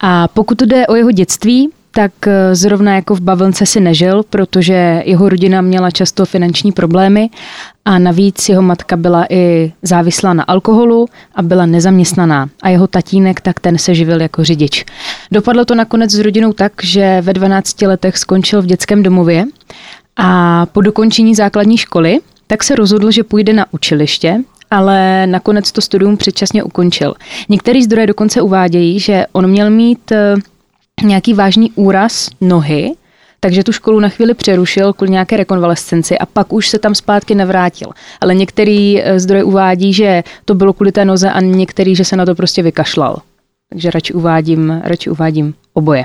A 0.00 0.28
pokud 0.28 0.62
jde 0.62 0.86
o 0.86 0.94
jeho 0.94 1.10
dětství, 1.10 1.68
tak 1.90 2.12
eh, 2.26 2.54
zrovna 2.54 2.94
jako 2.94 3.14
v 3.14 3.20
Bavlnce 3.20 3.66
si 3.66 3.80
nežil, 3.80 4.22
protože 4.30 5.02
jeho 5.04 5.28
rodina 5.28 5.60
měla 5.60 5.90
často 5.90 6.24
finanční 6.26 6.72
problémy 6.72 7.30
a 7.84 7.98
navíc 7.98 8.48
jeho 8.48 8.62
matka 8.62 8.96
byla 8.96 9.26
i 9.30 9.72
závislá 9.82 10.34
na 10.34 10.42
alkoholu 10.42 11.08
a 11.34 11.42
byla 11.42 11.66
nezaměstnaná 11.66 12.48
a 12.62 12.68
jeho 12.68 12.86
tatínek 12.86 13.40
tak 13.40 13.60
ten 13.60 13.78
se 13.78 13.94
živil 13.94 14.22
jako 14.22 14.44
řidič. 14.44 14.84
Dopadlo 15.32 15.64
to 15.64 15.74
nakonec 15.74 16.10
s 16.10 16.18
rodinou 16.18 16.52
tak, 16.52 16.72
že 16.82 17.20
ve 17.20 17.32
12 17.32 17.82
letech 17.82 18.18
skončil 18.18 18.62
v 18.62 18.66
dětském 18.66 19.02
domově 19.02 19.44
a 20.16 20.66
po 20.66 20.80
dokončení 20.80 21.34
základní 21.34 21.76
školy 21.76 22.18
tak 22.46 22.64
se 22.64 22.76
rozhodl, 22.76 23.10
že 23.10 23.24
půjde 23.24 23.52
na 23.52 23.66
učiliště 23.70 24.40
ale 24.70 25.26
nakonec 25.26 25.72
to 25.72 25.80
studium 25.80 26.16
předčasně 26.16 26.62
ukončil. 26.62 27.14
Některý 27.48 27.82
zdroje 27.82 28.06
dokonce 28.06 28.42
uvádějí, 28.42 29.00
že 29.00 29.26
on 29.32 29.46
měl 29.46 29.70
mít 29.70 30.12
eh, 30.12 30.34
nějaký 31.02 31.34
vážný 31.34 31.72
úraz 31.74 32.28
nohy, 32.40 32.92
takže 33.40 33.64
tu 33.64 33.72
školu 33.72 34.00
na 34.00 34.08
chvíli 34.08 34.34
přerušil 34.34 34.92
kvůli 34.92 35.10
nějaké 35.10 35.36
rekonvalescenci 35.36 36.18
a 36.18 36.26
pak 36.26 36.52
už 36.52 36.68
se 36.68 36.78
tam 36.78 36.94
zpátky 36.94 37.34
nevrátil. 37.34 37.88
Ale 38.20 38.34
některý 38.34 39.02
eh, 39.02 39.20
zdroj 39.20 39.44
uvádí, 39.44 39.92
že 39.92 40.22
to 40.44 40.54
bylo 40.54 40.72
kvůli 40.72 40.92
té 40.92 41.04
noze 41.04 41.30
a 41.30 41.40
některý, 41.40 41.96
že 41.96 42.04
se 42.04 42.16
na 42.16 42.26
to 42.26 42.34
prostě 42.34 42.62
vykašlal. 42.62 43.22
Takže 43.72 43.90
radši 43.90 44.12
uvádím, 44.12 44.80
radši 44.84 45.10
uvádím 45.10 45.54
oboje. 45.72 46.04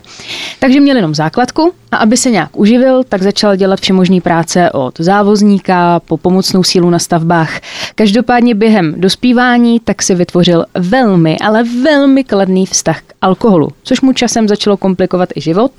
Takže 0.60 0.80
měl 0.80 0.96
jenom 0.96 1.16
základku 1.16 1.74
a 1.92 1.98
aby 1.98 2.18
se 2.18 2.32
nějak 2.32 2.58
uživil, 2.58 3.04
tak 3.04 3.22
začal 3.22 3.56
dělat 3.56 3.80
všemožný 3.80 4.22
práce 4.22 4.72
od 4.72 5.00
závozníka 5.00 6.00
po 6.00 6.18
pomocnou 6.18 6.64
sílu 6.64 6.90
na 6.90 7.00
stavbách. 7.00 7.60
Každopádně 7.96 8.56
během 8.56 8.94
dospívání 8.98 9.80
tak 9.80 10.02
si 10.04 10.16
vytvořil 10.16 10.66
velmi, 10.74 11.38
ale 11.40 11.64
velmi 11.64 12.24
kladný 12.24 12.66
vztah 12.66 13.02
k 13.02 13.14
alkoholu, 13.22 13.70
což 13.84 14.02
mu 14.02 14.14
časem 14.14 14.48
začalo 14.48 14.78
komplikovat 14.78 15.30
i 15.36 15.42
život, 15.42 15.72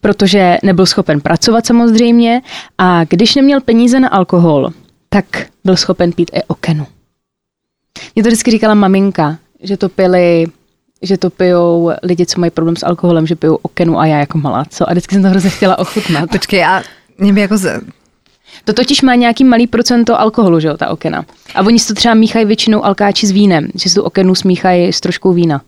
protože 0.00 0.58
nebyl 0.62 0.86
schopen 0.86 1.20
pracovat 1.20 1.66
samozřejmě 1.66 2.42
a 2.78 3.04
když 3.04 3.34
neměl 3.34 3.60
peníze 3.60 4.00
na 4.00 4.08
alkohol, 4.08 4.70
tak 5.08 5.46
byl 5.64 5.76
schopen 5.76 6.12
pít 6.12 6.30
i 6.34 6.42
okenu. 6.46 6.86
Mě 8.14 8.22
to 8.22 8.28
vždycky 8.28 8.50
říkala 8.50 8.74
maminka, 8.74 9.38
že 9.62 9.76
to 9.76 9.88
pili 9.88 10.46
že 11.02 11.18
to 11.18 11.30
pijou 11.30 11.92
lidi, 12.02 12.26
co 12.26 12.40
mají 12.40 12.50
problém 12.50 12.76
s 12.76 12.86
alkoholem, 12.86 13.26
že 13.26 13.36
pijou 13.36 13.58
okenu 13.62 13.98
a 13.98 14.06
já 14.06 14.18
jako 14.18 14.38
malá, 14.38 14.64
co? 14.70 14.88
A 14.88 14.92
vždycky 14.92 15.14
jsem 15.14 15.22
to 15.22 15.28
hrozně 15.28 15.50
chtěla 15.50 15.78
ochutnat. 15.78 16.30
Počkej, 16.30 16.64
a 16.64 16.82
mě 17.18 17.32
by 17.32 17.40
jako 17.40 17.56
z... 17.56 17.80
To 18.64 18.72
totiž 18.72 19.02
má 19.02 19.14
nějaký 19.14 19.44
malý 19.44 19.66
procento 19.66 20.20
alkoholu, 20.20 20.60
že 20.60 20.68
jo, 20.68 20.76
ta 20.76 20.88
okena. 20.88 21.24
A 21.54 21.60
oni 21.60 21.78
si 21.78 21.88
to 21.88 21.94
třeba 21.94 22.14
míchají 22.14 22.44
většinou 22.44 22.84
alkáči 22.84 23.26
s 23.26 23.30
vínem, 23.30 23.68
že 23.74 23.88
si 23.88 23.94
tu 23.94 24.02
okenu 24.02 24.34
smíchají 24.34 24.92
s 24.92 25.00
troškou 25.00 25.32
vína. 25.32 25.60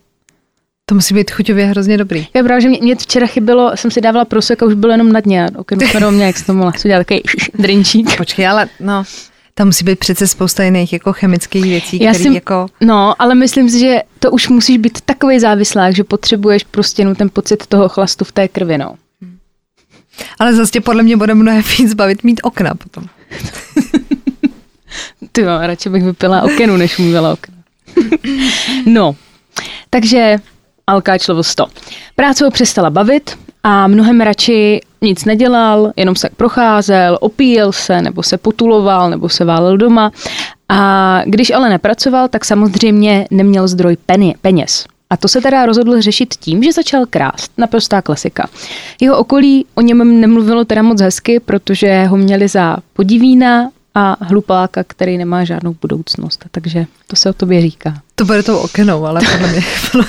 To 0.87 0.95
musí 0.95 1.15
být 1.15 1.31
chuťově 1.31 1.67
hrozně 1.67 1.99
dobrý. 1.99 2.27
Je 2.35 2.43
pravda, 2.43 2.61
že 2.61 2.69
mě, 2.69 2.79
mě 2.83 2.97
včera 2.97 3.27
chybělo, 3.27 3.77
jsem 3.77 3.91
si 3.91 4.01
dávala 4.01 4.25
prosek 4.25 4.63
a 4.63 4.67
už 4.67 4.75
bylo 4.75 4.93
jenom 4.93 5.13
na 5.13 5.21
dně. 5.21 5.47
Okenu 5.57 5.81
jsme 5.87 6.11
mě, 6.11 6.25
jak 6.25 6.37
jsem 6.37 6.47
to 6.47 6.55
mohla 6.55 6.73
dělat 6.83 6.99
takový 6.99 7.23
drinčík. 7.59 8.17
Počkej, 8.17 8.49
ale 8.49 8.69
no, 8.81 9.05
tam 9.55 9.67
musí 9.67 9.85
být 9.85 9.99
přece 9.99 10.27
spousta 10.27 10.63
jiných 10.63 10.93
jako 10.93 11.13
chemických 11.13 11.65
věcí, 11.65 12.03
Já 12.03 12.11
které 12.13 12.31
si- 12.31 12.35
jako... 12.35 12.67
No, 12.81 13.23
ale 13.23 13.35
myslím 13.35 13.71
si, 13.71 13.79
že 13.79 14.03
to 14.19 14.31
už 14.31 14.49
musíš 14.49 14.79
být 14.79 15.01
takový 15.01 15.41
závislák, 15.41 15.97
že 15.97 16.05
potřebuješ 16.05 16.65
prostě 16.65 17.03
jenom 17.03 17.15
ten 17.15 17.31
pocit 17.31 17.67
toho 17.67 17.89
chlastu 17.89 18.25
v 18.25 18.33
té 18.33 18.49
krvi, 18.49 18.79
no. 18.79 18.95
Ale 20.39 20.55
zase 20.55 20.81
podle 20.81 21.03
mě 21.03 21.17
bude 21.17 21.35
mnohem 21.35 21.63
víc 21.79 21.95
bavit 21.95 22.25
mít 22.25 22.41
okna 22.43 22.75
potom. 22.75 23.05
Ty 25.33 25.41
jo, 25.41 25.59
radši 25.61 25.89
bych 25.89 26.05
vypila 26.05 26.43
okenu, 26.43 26.77
než 26.77 26.99
mluvila 26.99 27.33
okna. 27.33 27.55
no, 28.87 29.17
takže 29.91 30.37
alkáč 30.87 31.29
level 31.29 31.43
100. 31.43 31.67
Práce 32.17 32.45
ho 32.45 32.51
přestala 32.51 32.91
bavit 32.91 33.39
a 33.63 33.87
mnohem 33.87 34.21
radši 34.21 34.81
nic 35.05 35.25
nedělal, 35.25 35.93
jenom 35.97 36.17
se 36.17 36.29
procházel, 36.37 37.19
opíjel 37.21 37.73
se, 37.73 38.03
nebo 38.03 38.23
se 38.23 38.39
potuloval, 38.39 39.11
nebo 39.11 39.29
se 39.29 39.45
válel 39.45 39.77
doma. 39.77 40.13
A 40.69 41.21
když 41.27 41.51
ale 41.51 41.69
nepracoval, 41.69 42.29
tak 42.29 42.45
samozřejmě 42.45 43.27
neměl 43.31 43.69
zdroj 43.69 43.97
peněz. 44.41 44.87
A 45.11 45.17
to 45.17 45.29
se 45.29 45.41
teda 45.41 45.67
rozhodl 45.67 46.01
řešit 46.01 46.35
tím, 46.35 46.63
že 46.63 46.73
začal 46.73 47.07
krást. 47.11 47.53
Naprostá 47.59 48.03
klasika. 48.03 48.49
Jeho 49.01 49.19
okolí 49.19 49.67
o 49.75 49.81
něm 49.81 50.21
nemluvilo 50.21 50.65
teda 50.65 50.83
moc 50.83 51.01
hezky, 51.01 51.41
protože 51.41 52.05
ho 52.05 52.17
měli 52.17 52.49
za 52.49 52.77
podivína 52.93 53.71
a 53.95 54.17
hlupáka, 54.21 54.85
který 54.85 55.19
nemá 55.19 55.45
žádnou 55.45 55.77
budoucnost. 55.81 56.45
Takže 56.51 56.87
to 57.07 57.17
se 57.17 57.31
o 57.31 57.33
tobě 57.33 57.61
říká. 57.61 57.95
To 58.15 58.25
bude 58.25 58.43
tou 58.43 58.59
okenou, 58.59 59.07
ale 59.07 59.21
podle 59.33 59.49
mě, 59.49 59.63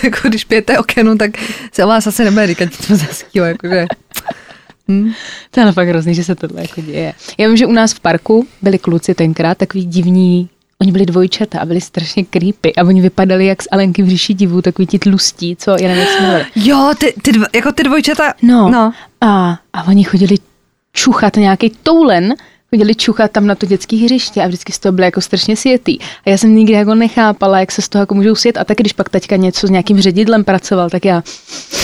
jako 0.03 0.27
když 0.27 0.43
pijete 0.43 0.79
okenu, 0.79 1.17
tak 1.17 1.31
se 1.71 1.85
o 1.85 1.87
vás 1.87 2.07
asi 2.07 2.23
nebude 2.23 2.47
říkat 2.47 2.65
nic 2.65 2.87
moc 2.87 3.01
hezkýho, 3.01 3.45
jakože... 3.45 3.85
Hm? 4.87 5.11
To 5.51 5.59
je 5.59 5.63
ale 5.63 5.73
fakt 5.73 5.87
hrozný, 5.87 6.15
že 6.15 6.23
se 6.23 6.35
tohle 6.35 6.61
jako 6.61 6.81
děje. 6.81 7.13
Já 7.37 7.47
vím, 7.47 7.57
že 7.57 7.65
u 7.65 7.71
nás 7.71 7.93
v 7.93 7.99
parku 7.99 8.47
byli 8.61 8.79
kluci 8.79 9.15
tenkrát 9.15 9.57
takový 9.57 9.85
divní, 9.85 10.49
oni 10.81 10.91
byli 10.91 11.05
dvojčata 11.05 11.59
a 11.59 11.65
byli 11.65 11.81
strašně 11.81 12.25
creepy 12.25 12.75
a 12.75 12.83
oni 12.83 13.01
vypadali 13.01 13.45
jak 13.45 13.63
z 13.63 13.67
Alenky 13.71 14.03
v 14.03 14.07
říši 14.07 14.33
divů, 14.33 14.61
takový 14.61 14.87
ti 14.87 14.99
tlustí, 14.99 15.55
co, 15.55 15.71
já 15.71 15.87
nevím, 15.87 16.03
jak. 16.03 16.47
Jo, 16.55 16.93
ty, 16.97 17.13
ty 17.21 17.31
dva, 17.31 17.45
jako 17.55 17.71
ty 17.71 17.83
dvojčata... 17.83 18.33
No, 18.41 18.69
no. 18.69 18.93
A, 19.21 19.59
a 19.73 19.87
oni 19.87 20.03
chodili 20.03 20.35
čuchat 20.93 21.35
nějaký 21.35 21.71
toulen, 21.83 22.33
chodili 22.69 22.95
čuchat 22.95 23.31
tam 23.31 23.47
na 23.47 23.55
to 23.55 23.65
dětské 23.65 23.95
hřiště 23.97 24.41
a 24.41 24.47
vždycky 24.47 24.71
z 24.71 24.79
toho 24.79 24.93
byly 24.93 25.07
jako 25.07 25.21
strašně 25.21 25.55
sjetý. 25.55 25.99
A 25.99 26.29
já 26.29 26.37
jsem 26.37 26.55
nikdy 26.55 26.73
jako 26.73 26.95
nechápala, 26.95 27.59
jak 27.59 27.71
se 27.71 27.81
z 27.81 27.89
toho 27.89 28.01
jako 28.01 28.15
můžou 28.15 28.35
sjet. 28.35 28.57
A 28.57 28.63
tak 28.63 28.77
když 28.77 28.93
pak 28.93 29.09
teďka 29.09 29.35
něco 29.35 29.67
s 29.67 29.69
nějakým 29.69 30.01
ředidlem 30.01 30.43
pracoval, 30.43 30.89
tak 30.89 31.05
já 31.05 31.23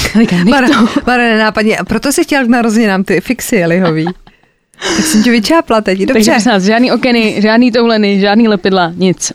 bara 1.06 1.24
nenápadně. 1.24 1.78
A 1.78 1.86
proto 1.86 2.12
si 2.12 2.24
chtěl 2.24 2.46
k 2.46 2.50
narozeninám 2.50 3.04
ty 3.04 3.22
fixy 3.22 3.66
lihový. 3.66 4.06
tak 4.96 5.06
jsem 5.06 5.24
tě 5.24 5.32
vyčápla 5.32 5.82
teď, 5.82 6.00
dobře. 6.00 6.14
Takže 6.14 6.50
vás, 6.50 6.64
žádný 6.64 6.92
okeny, 6.92 7.36
žádný 7.42 7.72
touleny, 7.72 8.20
žádný 8.20 8.48
lepidla, 8.48 8.94
nic. 8.96 9.34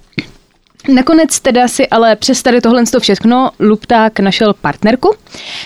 Nakonec 0.95 1.41
teda 1.41 1.69
si 1.69 1.89
ale 1.89 2.17
přes 2.17 2.43
tady 2.43 2.61
tohle 2.61 2.87
to 2.87 3.01
všechno 3.01 3.51
Lupták 3.61 4.21
našel 4.21 4.55
partnerku. 4.55 5.15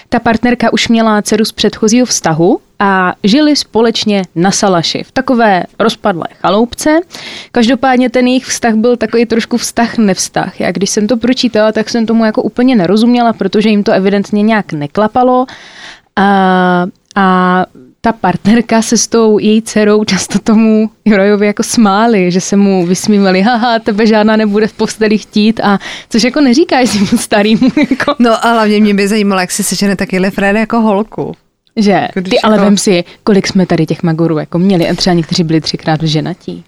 Ta 0.09 0.19
partnerka 0.19 0.73
už 0.73 0.89
měla 0.89 1.23
dceru 1.23 1.45
z 1.45 1.53
předchozího 1.53 2.07
vztahu 2.07 2.61
a 2.81 3.15
žili 3.25 3.57
společně 3.57 4.23
na 4.35 4.51
Salaši 4.51 5.03
v 5.03 5.13
takové 5.13 5.65
rozpadlé 5.79 6.25
chaloupce. 6.41 7.01
Každopádně 7.53 8.11
ten 8.11 8.27
jejich 8.27 8.45
vztah 8.45 8.75
byl 8.75 8.97
takový 8.97 9.27
trošku 9.27 9.57
vztah 9.57 9.99
nevztah. 9.99 10.61
Já 10.61 10.73
když 10.73 10.91
jsem 10.91 11.07
to 11.07 11.17
pročítala, 11.17 11.73
tak 11.73 11.91
jsem 11.91 12.07
tomu 12.07 12.25
jako 12.25 12.43
úplně 12.43 12.77
nerozuměla, 12.77 13.33
protože 13.33 13.69
jim 13.69 13.85
to 13.85 13.93
evidentně 13.93 14.43
nějak 14.43 14.73
neklapalo. 14.73 15.47
A, 16.17 16.87
a 17.17 17.67
ta 18.01 18.13
partnerka 18.13 18.83
se 18.83 18.97
s 18.97 19.09
tou 19.09 19.39
její 19.39 19.63
dcerou 19.63 20.05
často 20.05 20.39
tomu 20.39 20.91
Jurajovi 21.05 21.47
jako 21.47 21.63
smáli, 21.63 22.31
že 22.31 22.41
se 22.41 22.57
mu 22.57 22.87
vysmívali, 22.87 23.43
haha, 23.43 23.79
tebe 23.79 24.07
žádná 24.07 24.37
nebude 24.37 24.67
v 24.67 24.73
posteli 24.73 25.19
chtít 25.19 25.61
a 25.61 25.79
což 26.09 26.25
jako 26.25 26.41
neříkáš 26.41 26.91
si 26.91 27.19
starýmu, 27.19 27.69
jako, 27.91 28.15
No 28.19 28.47
a 28.47 28.53
hlavně 28.53 28.81
mě 28.81 28.95
by 28.95 29.09
zajímalo, 29.09 29.41
jak 29.41 29.51
si 29.51 29.63
sežene 29.63 29.97
taky 29.97 30.31
Fred 30.31 30.57
jako 30.57 30.81
holku. 30.81 31.37
Že 31.77 32.09
Když 32.15 32.31
ty 32.31 32.41
ale 32.41 32.55
jako- 32.55 32.65
vem 32.65 32.77
si, 32.79 33.05
kolik 33.25 33.47
jsme 33.47 33.67
tady 33.67 33.87
těch 33.87 34.03
magorů 34.03 34.39
jako 34.39 34.59
měli 34.59 34.89
a 34.89 34.95
třeba 34.95 35.15
někteří 35.15 35.45
byli 35.45 35.61
třikrát 35.61 36.03
ženatí. 36.03 36.65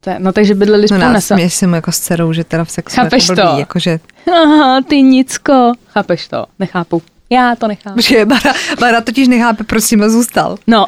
To 0.00 0.10
je- 0.10 0.16
No 0.18 0.32
takže 0.32 0.54
bydleli 0.54 0.82
No 0.82 0.88
spolu 0.88 1.12
na 1.12 1.20
sa- 1.20 1.34
směš 1.34 1.54
si 1.54 1.66
mu 1.66 1.74
jako 1.74 1.92
s 1.92 1.98
dcerou, 1.98 2.32
že 2.32 2.44
teda 2.44 2.64
v 2.64 2.70
sexu 2.70 2.96
Chápeš 2.96 3.28
jako 3.28 3.34
blbý, 3.42 3.52
to? 3.54 3.58
Jakože, 3.58 4.00
Aha, 4.44 4.80
ty 4.88 5.02
nicko. 5.02 5.72
Chápeš 5.88 6.28
to? 6.28 6.46
Nechápu. 6.58 7.02
Já 7.30 7.56
to 7.56 7.68
nechápu. 7.68 8.00
že 8.00 8.24
Bara, 8.24 8.54
Bara 8.80 9.00
totiž 9.00 9.28
nechápe, 9.28 9.64
proč 9.64 9.84
s 9.84 10.08
zůstal. 10.08 10.56
No, 10.66 10.86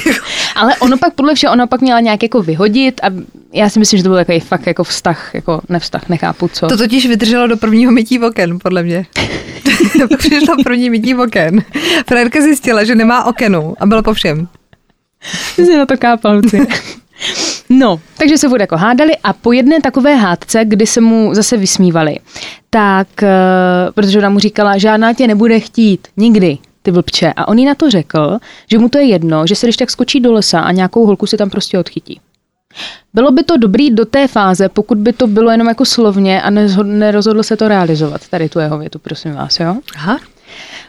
ale 0.54 0.76
ono 0.76 0.98
pak 0.98 1.14
podle 1.14 1.34
všeho, 1.34 1.52
ono 1.52 1.66
pak 1.66 1.80
měla 1.80 2.00
nějak 2.00 2.22
jako 2.22 2.42
vyhodit 2.42 3.00
a 3.02 3.06
já 3.52 3.68
si 3.68 3.78
myslím, 3.78 3.98
že 3.98 4.02
to 4.02 4.08
byl 4.08 4.18
takový 4.18 4.40
fakt 4.40 4.66
jako 4.66 4.84
vztah, 4.84 5.30
jako 5.34 5.60
nevztah, 5.68 6.08
nechápu 6.08 6.48
co. 6.48 6.66
To 6.66 6.76
totiž 6.76 7.06
vydrželo 7.06 7.46
do 7.46 7.56
prvního 7.56 7.92
mytí 7.92 8.20
oken, 8.20 8.58
podle 8.58 8.82
mě. 8.82 9.06
to 10.08 10.16
přišlo 10.16 10.56
první 10.64 10.90
mytí 10.90 11.14
oken. 11.14 11.64
Fredka 12.06 12.40
zjistila, 12.40 12.84
že 12.84 12.94
nemá 12.94 13.24
okenu 13.24 13.74
a 13.80 13.86
bylo 13.86 14.02
po 14.02 14.14
všem. 14.14 14.48
si 15.54 15.76
na 15.76 15.86
to 15.86 15.96
kápal. 15.96 16.40
No, 17.68 18.00
takže 18.18 18.38
se 18.38 18.46
jako 18.60 18.76
hádali 18.76 19.12
a 19.24 19.32
po 19.32 19.52
jedné 19.52 19.80
takové 19.80 20.14
hádce, 20.14 20.64
kdy 20.64 20.86
se 20.86 21.00
mu 21.00 21.34
zase 21.34 21.56
vysmívali, 21.56 22.16
tak, 22.70 23.22
eh, 23.22 23.28
protože 23.94 24.18
ona 24.18 24.28
mu 24.28 24.38
říkala, 24.38 24.78
žádná 24.78 25.12
tě 25.12 25.26
nebude 25.26 25.60
chtít, 25.60 26.08
nikdy, 26.16 26.58
ty 26.82 26.90
blbče. 26.90 27.32
A 27.36 27.48
on 27.48 27.58
jí 27.58 27.64
na 27.64 27.74
to 27.74 27.90
řekl, 27.90 28.38
že 28.70 28.78
mu 28.78 28.88
to 28.88 28.98
je 28.98 29.04
jedno, 29.04 29.46
že 29.46 29.54
se 29.54 29.66
když 29.66 29.76
tak 29.76 29.90
skočí 29.90 30.20
do 30.20 30.32
lesa 30.32 30.60
a 30.60 30.72
nějakou 30.72 31.06
holku 31.06 31.26
si 31.26 31.36
tam 31.36 31.50
prostě 31.50 31.78
odchytí. 31.78 32.20
Bylo 33.14 33.30
by 33.30 33.42
to 33.42 33.56
dobrý 33.56 33.90
do 33.90 34.04
té 34.04 34.28
fáze, 34.28 34.68
pokud 34.68 34.98
by 34.98 35.12
to 35.12 35.26
bylo 35.26 35.50
jenom 35.50 35.68
jako 35.68 35.84
slovně 35.84 36.42
a 36.42 36.50
nerozhodl 36.82 37.42
se 37.42 37.56
to 37.56 37.68
realizovat, 37.68 38.28
tady 38.28 38.48
tu 38.48 38.58
jeho 38.58 38.78
větu, 38.78 38.98
prosím 38.98 39.34
vás, 39.34 39.60
jo? 39.60 39.76
Aha. 39.96 40.18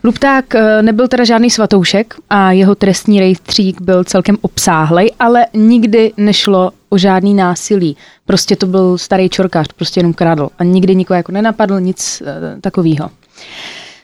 Lupták 0.03 0.55
eh, 0.55 0.81
nebyl 0.81 1.07
teda 1.07 1.23
žádný 1.23 1.49
svatoušek 1.49 2.15
a 2.29 2.51
jeho 2.51 2.75
trestní 2.75 3.19
rejstřík 3.19 3.81
byl 3.81 4.03
celkem 4.03 4.37
obsáhlej, 4.41 5.11
ale 5.19 5.45
nikdy 5.53 6.13
nešlo 6.17 6.71
o 6.89 6.97
žádný 6.97 7.33
násilí. 7.33 7.97
Prostě 8.25 8.55
to 8.55 8.65
byl 8.65 8.97
starý 8.97 9.29
čorkář, 9.29 9.67
prostě 9.75 9.99
jenom 9.99 10.13
kradl 10.13 10.49
a 10.59 10.63
nikdy 10.63 10.95
nikoho 10.95 11.17
jako 11.17 11.31
nenapadl, 11.31 11.79
nic 11.79 12.21
uh, 12.21 12.27
takového. 12.61 13.09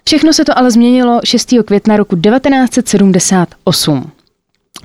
Všechno 0.06 0.34
se 0.34 0.46
to 0.46 0.58
ale 0.58 0.72
změnilo 0.72 1.20
6. 1.24 1.54
května 1.66 1.98
roku 1.98 2.16
1978. 2.16 4.12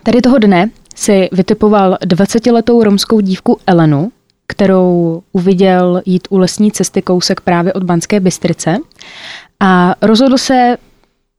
Tady 0.03 0.21
toho 0.21 0.39
dne 0.39 0.71
si 0.95 1.29
vytipoval 1.33 1.99
20-letou 2.07 2.83
romskou 2.83 3.21
dívku 3.21 3.61
Elenu, 3.67 4.13
kterou 4.47 5.23
uviděl 5.33 6.03
jít 6.07 6.29
u 6.31 6.39
lesní 6.39 6.73
cesty 6.73 7.03
kousek 7.03 7.41
právě 7.41 7.73
od 7.73 7.83
Banské 7.83 8.21
Bystrice 8.21 8.77
a 9.61 9.95
rozhodl 10.03 10.39
se, 10.39 10.77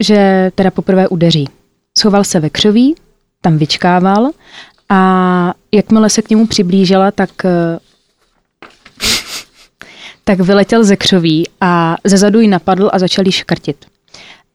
že 0.03 0.51
teda 0.55 0.71
poprvé 0.71 1.07
udeří. 1.07 1.49
Schoval 1.97 2.23
se 2.23 2.39
ve 2.39 2.49
křoví, 2.49 2.95
tam 3.41 3.57
vyčkával 3.57 4.29
a 4.89 5.53
jakmile 5.71 6.09
se 6.09 6.21
k 6.21 6.29
němu 6.29 6.47
přiblížila, 6.47 7.11
tak 7.11 7.45
eh, 7.45 7.79
tak 10.23 10.39
vyletěl 10.39 10.83
ze 10.83 10.95
křoví 10.95 11.49
a 11.61 11.95
ze 12.03 12.17
zadu 12.17 12.39
ji 12.39 12.47
napadl 12.47 12.89
a 12.93 12.99
začal 12.99 13.25
jí 13.25 13.31
škrtit. 13.31 13.85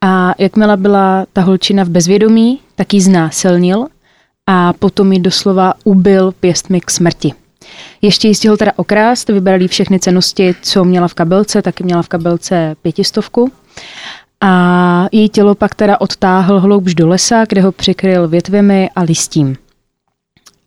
A 0.00 0.34
jakmile 0.38 0.76
byla 0.76 1.26
ta 1.32 1.40
holčina 1.40 1.84
v 1.84 1.88
bezvědomí, 1.88 2.60
tak 2.74 2.94
ji 2.94 3.00
znásilnil 3.00 3.86
a 4.46 4.72
potom 4.72 5.12
ji 5.12 5.18
doslova 5.18 5.74
ubil 5.84 6.32
pěstmi 6.32 6.80
k 6.80 6.90
smrti. 6.90 7.41
Ještě 8.02 8.28
ji 8.28 8.34
stihl 8.34 8.56
teda 8.56 8.72
okrást, 8.76 9.28
vybrali 9.28 9.68
všechny 9.68 9.98
cenosti, 10.00 10.54
co 10.62 10.84
měla 10.84 11.08
v 11.08 11.14
kabelce, 11.14 11.62
taky 11.62 11.84
měla 11.84 12.02
v 12.02 12.08
kabelce 12.08 12.76
pětistovku. 12.82 13.52
A 14.40 15.06
její 15.12 15.28
tělo 15.28 15.54
pak 15.54 15.74
teda 15.74 16.00
odtáhl 16.00 16.60
hloubš 16.60 16.94
do 16.94 17.08
lesa, 17.08 17.44
kde 17.48 17.62
ho 17.62 17.72
přikryl 17.72 18.28
větvemi 18.28 18.90
a 18.96 19.02
listím. 19.02 19.56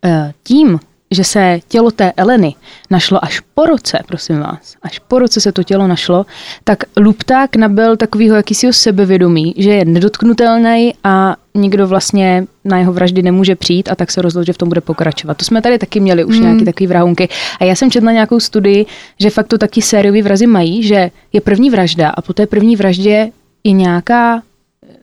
E, 0.04 0.32
tím, 0.42 0.80
že 1.10 1.24
se 1.24 1.58
tělo 1.68 1.90
té 1.90 2.12
Eleny 2.16 2.54
našlo 2.90 3.24
až 3.24 3.40
po 3.54 3.66
roce, 3.66 3.98
prosím 4.06 4.38
vás, 4.38 4.76
až 4.82 4.98
po 4.98 5.18
roce 5.18 5.40
se 5.40 5.52
to 5.52 5.62
tělo 5.62 5.86
našlo, 5.86 6.26
tak 6.64 6.78
Lupták 6.96 7.56
nabil 7.56 7.96
takového 7.96 8.36
jakýsiho 8.36 8.72
sebevědomí, 8.72 9.54
že 9.56 9.70
je 9.70 9.84
nedotknutelný 9.84 10.94
a 11.04 11.36
nikdo 11.54 11.86
vlastně 11.86 12.46
na 12.64 12.78
jeho 12.78 12.92
vraždy 12.92 13.22
nemůže 13.22 13.56
přijít 13.56 13.88
a 13.88 13.94
tak 13.94 14.10
se 14.10 14.22
rozhodl, 14.22 14.46
že 14.46 14.52
v 14.52 14.58
tom 14.58 14.68
bude 14.68 14.80
pokračovat. 14.80 15.36
To 15.36 15.44
jsme 15.44 15.62
tady 15.62 15.78
taky 15.78 16.00
měli 16.00 16.24
už 16.24 16.34
hmm. 16.34 16.44
nějaký 16.44 16.64
takový 16.64 16.86
vrahunky. 16.86 17.28
A 17.60 17.64
já 17.64 17.74
jsem 17.74 17.90
četla 17.90 18.12
nějakou 18.12 18.40
studii, 18.40 18.86
že 19.20 19.30
fakt 19.30 19.46
to 19.46 19.58
taky 19.58 19.82
sériový 19.82 20.22
vrazy 20.22 20.46
mají, 20.46 20.82
že 20.82 21.10
je 21.32 21.40
první 21.40 21.70
vražda 21.70 22.08
a 22.08 22.22
po 22.22 22.32
té 22.32 22.46
první 22.46 22.76
vraždě 22.76 23.30
je 23.64 23.72
nějaká 23.72 24.42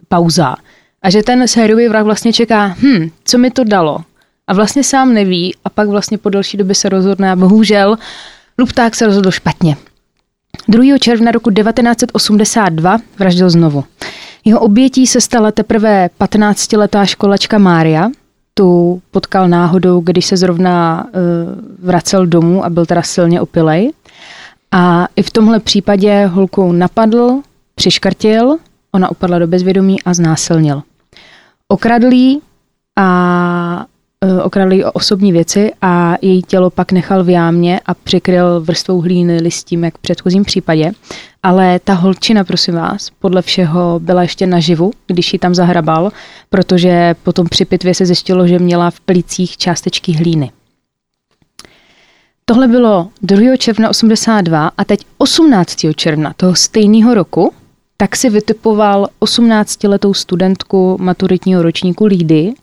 pauza. 0.08 0.56
A 1.02 1.10
že 1.10 1.24
ten 1.24 1.48
sériový 1.48 1.88
vrah 1.88 2.04
vlastně 2.04 2.34
čeká, 2.34 2.76
hm, 2.80 3.10
co 3.24 3.38
mi 3.38 3.52
to 3.52 3.64
dalo? 3.64 4.00
A 4.48 4.54
vlastně 4.54 4.84
sám 4.84 5.14
neví 5.14 5.56
a 5.66 5.70
pak 5.70 5.88
vlastně 5.88 6.18
po 6.18 6.30
delší 6.30 6.58
době 6.58 6.76
se 6.76 6.90
rozhodne 6.90 7.32
a 7.32 7.36
bohužel 7.36 7.98
Lupták 8.60 8.96
se 8.96 9.06
rozhodl 9.06 9.32
špatně. 9.32 9.78
2. 10.68 10.98
června 10.98 11.32
roku 11.32 11.52
1982 11.52 12.98
vraždil 13.20 13.50
znovu. 13.50 13.84
Jeho 14.46 14.60
obětí 14.60 15.08
se 15.08 15.22
stala 15.22 15.52
teprve 15.52 16.10
15-letá 16.20 17.06
školačka 17.06 17.58
Mária. 17.58 18.10
Tu 18.54 19.02
potkal 19.12 19.48
náhodou, 19.48 20.02
když 20.02 20.26
se 20.26 20.38
zrovna 20.38 21.06
uh, 21.06 21.12
vracel 21.88 22.26
domů 22.26 22.66
a 22.66 22.70
byl 22.70 22.86
teda 22.86 23.02
silně 23.02 23.42
opilej. 23.42 23.92
A 24.72 25.08
i 25.16 25.24
v 25.24 25.32
tomhle 25.32 25.60
případě 25.60 26.26
holku 26.26 26.72
napadl, 26.72 27.42
přiškrtil, 27.76 28.58
ona 28.92 29.12
upadla 29.12 29.40
do 29.40 29.48
bezvědomí 29.48 30.04
a 30.04 30.14
znásilnil. 30.14 30.84
Okradlý 31.68 32.42
a 33.00 33.86
Eh, 34.24 34.44
okradli 34.44 34.86
o 34.86 34.92
osobní 34.92 35.32
věci 35.32 35.72
a 35.82 36.16
její 36.22 36.42
tělo 36.42 36.70
pak 36.70 36.92
nechal 36.92 37.24
v 37.24 37.30
jámě 37.30 37.80
a 37.86 37.94
přikryl 37.94 38.62
vrstvou 38.62 39.02
hlíny 39.02 39.38
listím, 39.38 39.84
jak 39.84 39.98
v 39.98 40.02
předchozím 40.02 40.44
případě. 40.44 40.92
Ale 41.44 41.80
ta 41.80 41.94
holčina, 41.94 42.44
prosím 42.44 42.74
vás, 42.74 43.10
podle 43.20 43.42
všeho 43.42 44.00
byla 44.00 44.22
ještě 44.22 44.48
naživu, 44.48 44.92
když 45.08 45.34
ji 45.34 45.40
tam 45.40 45.56
zahrabal, 45.56 46.12
protože 46.50 47.16
potom 47.24 47.48
při 47.48 47.66
pitvě 47.66 47.96
se 47.96 48.06
zjistilo, 48.06 48.48
že 48.48 48.60
měla 48.60 48.92
v 48.92 49.00
plicích 49.00 49.58
částečky 49.58 50.12
hlíny. 50.12 50.52
Tohle 52.46 52.68
bylo 52.68 53.10
2. 53.22 53.58
června 53.58 53.90
82 53.90 54.72
a 54.78 54.86
teď 54.86 55.06
18. 55.18 55.76
června 55.96 56.34
toho 56.38 56.56
stejného 56.56 57.14
roku 57.14 57.54
tak 57.98 58.16
si 58.16 58.30
vytipoval 58.30 59.08
18-letou 59.22 60.14
studentku 60.14 60.98
maturitního 61.02 61.62
ročníku 61.62 62.06
Lídy 62.06 62.54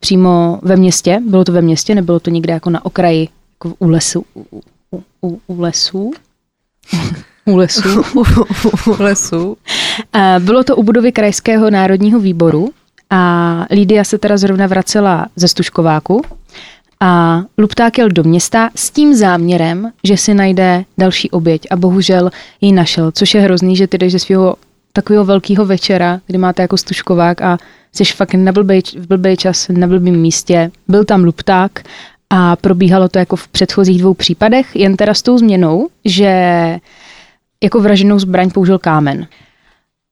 přímo 0.00 0.58
ve 0.62 0.76
městě. 0.76 1.20
Bylo 1.26 1.44
to 1.44 1.52
ve 1.52 1.62
městě, 1.62 1.94
nebylo 1.94 2.20
to 2.20 2.30
někde 2.30 2.52
jako 2.52 2.70
na 2.70 2.84
okraji, 2.84 3.28
jako 3.54 3.76
u 3.78 3.88
lesu. 3.88 4.24
U, 4.34 4.44
u, 4.90 5.02
u, 5.22 5.40
u 5.46 5.60
lesů. 5.60 6.12
u 7.46 7.56
lesů. 7.56 8.02
u 8.86 9.02
lesů. 9.02 9.56
Bylo 10.38 10.64
to 10.64 10.76
u 10.76 10.82
budovy 10.82 11.12
Krajského 11.12 11.70
národního 11.70 12.20
výboru 12.20 12.70
a 13.10 13.66
Lídia 13.70 14.04
se 14.04 14.18
teda 14.18 14.36
zrovna 14.36 14.66
vracela 14.66 15.26
ze 15.36 15.48
Stuškováku 15.48 16.22
a 17.00 17.42
Lupták 17.58 17.98
jel 17.98 18.08
do 18.08 18.22
města 18.22 18.70
s 18.74 18.90
tím 18.90 19.14
záměrem, 19.14 19.92
že 20.04 20.16
si 20.16 20.34
najde 20.34 20.84
další 20.98 21.30
oběť 21.30 21.66
a 21.70 21.76
bohužel 21.76 22.30
ji 22.60 22.72
našel, 22.72 23.12
což 23.12 23.34
je 23.34 23.40
hrozný, 23.40 23.76
že 23.76 23.86
ty 23.86 23.98
jdeš 23.98 24.12
ze 24.12 24.18
svého 24.18 24.56
takového 24.96 25.24
velkého 25.24 25.66
večera, 25.66 26.20
kdy 26.26 26.38
máte 26.38 26.62
jako 26.62 26.76
stuškovák 26.76 27.42
a 27.42 27.58
jsi 27.92 28.04
fakt 28.04 28.34
na 28.34 28.52
blbej, 28.52 28.82
v 28.96 29.06
blbý 29.06 29.36
čas 29.36 29.68
na 29.68 29.86
blbým 29.86 30.16
místě. 30.16 30.70
Byl 30.88 31.04
tam 31.04 31.24
lupták 31.24 31.82
a 32.30 32.56
probíhalo 32.56 33.08
to 33.08 33.18
jako 33.18 33.36
v 33.36 33.48
předchozích 33.48 33.98
dvou 33.98 34.14
případech, 34.14 34.76
jen 34.76 34.96
teda 34.96 35.14
s 35.14 35.22
tou 35.22 35.38
změnou, 35.38 35.88
že 36.04 36.32
jako 37.62 37.80
vraženou 37.80 38.18
zbraň 38.18 38.50
použil 38.50 38.78
kámen. 38.78 39.26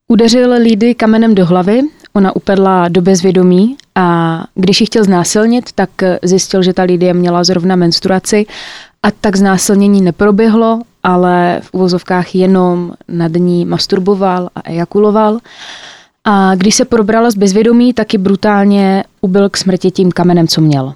Udeřil 0.09 0.55
Lídy 0.62 0.94
kamenem 0.94 1.35
do 1.35 1.47
hlavy, 1.47 1.81
ona 2.12 2.37
upadla 2.37 2.88
do 2.88 3.03
bezvědomí 3.03 3.77
a 3.94 4.38
když 4.55 4.81
ji 4.81 4.87
chtěl 4.87 5.05
znásilnit, 5.05 5.73
tak 5.73 5.90
zjistil, 6.23 6.62
že 6.62 6.73
ta 6.73 6.83
Lídie 6.83 7.14
měla 7.14 7.44
zrovna 7.44 7.77
menstruaci 7.77 8.47
a 9.05 9.11
tak 9.11 9.37
znásilnění 9.37 10.03
neproběhlo, 10.03 10.81
ale 11.03 11.61
v 11.62 11.75
uvozovkách 11.75 12.35
jenom 12.35 12.93
nad 13.09 13.33
ní 13.33 13.64
masturboval 13.64 14.49
a 14.55 14.61
ejakuloval. 14.64 15.38
A 16.25 16.55
když 16.55 16.75
se 16.75 16.85
probrala 16.85 17.31
z 17.31 17.35
bezvědomí, 17.35 17.93
taky 17.93 18.19
brutálně 18.19 19.05
ubil 19.21 19.49
k 19.49 19.57
smrti 19.57 19.90
tím 19.90 20.12
kamenem, 20.12 20.49
co 20.49 20.61
měl. 20.61 20.95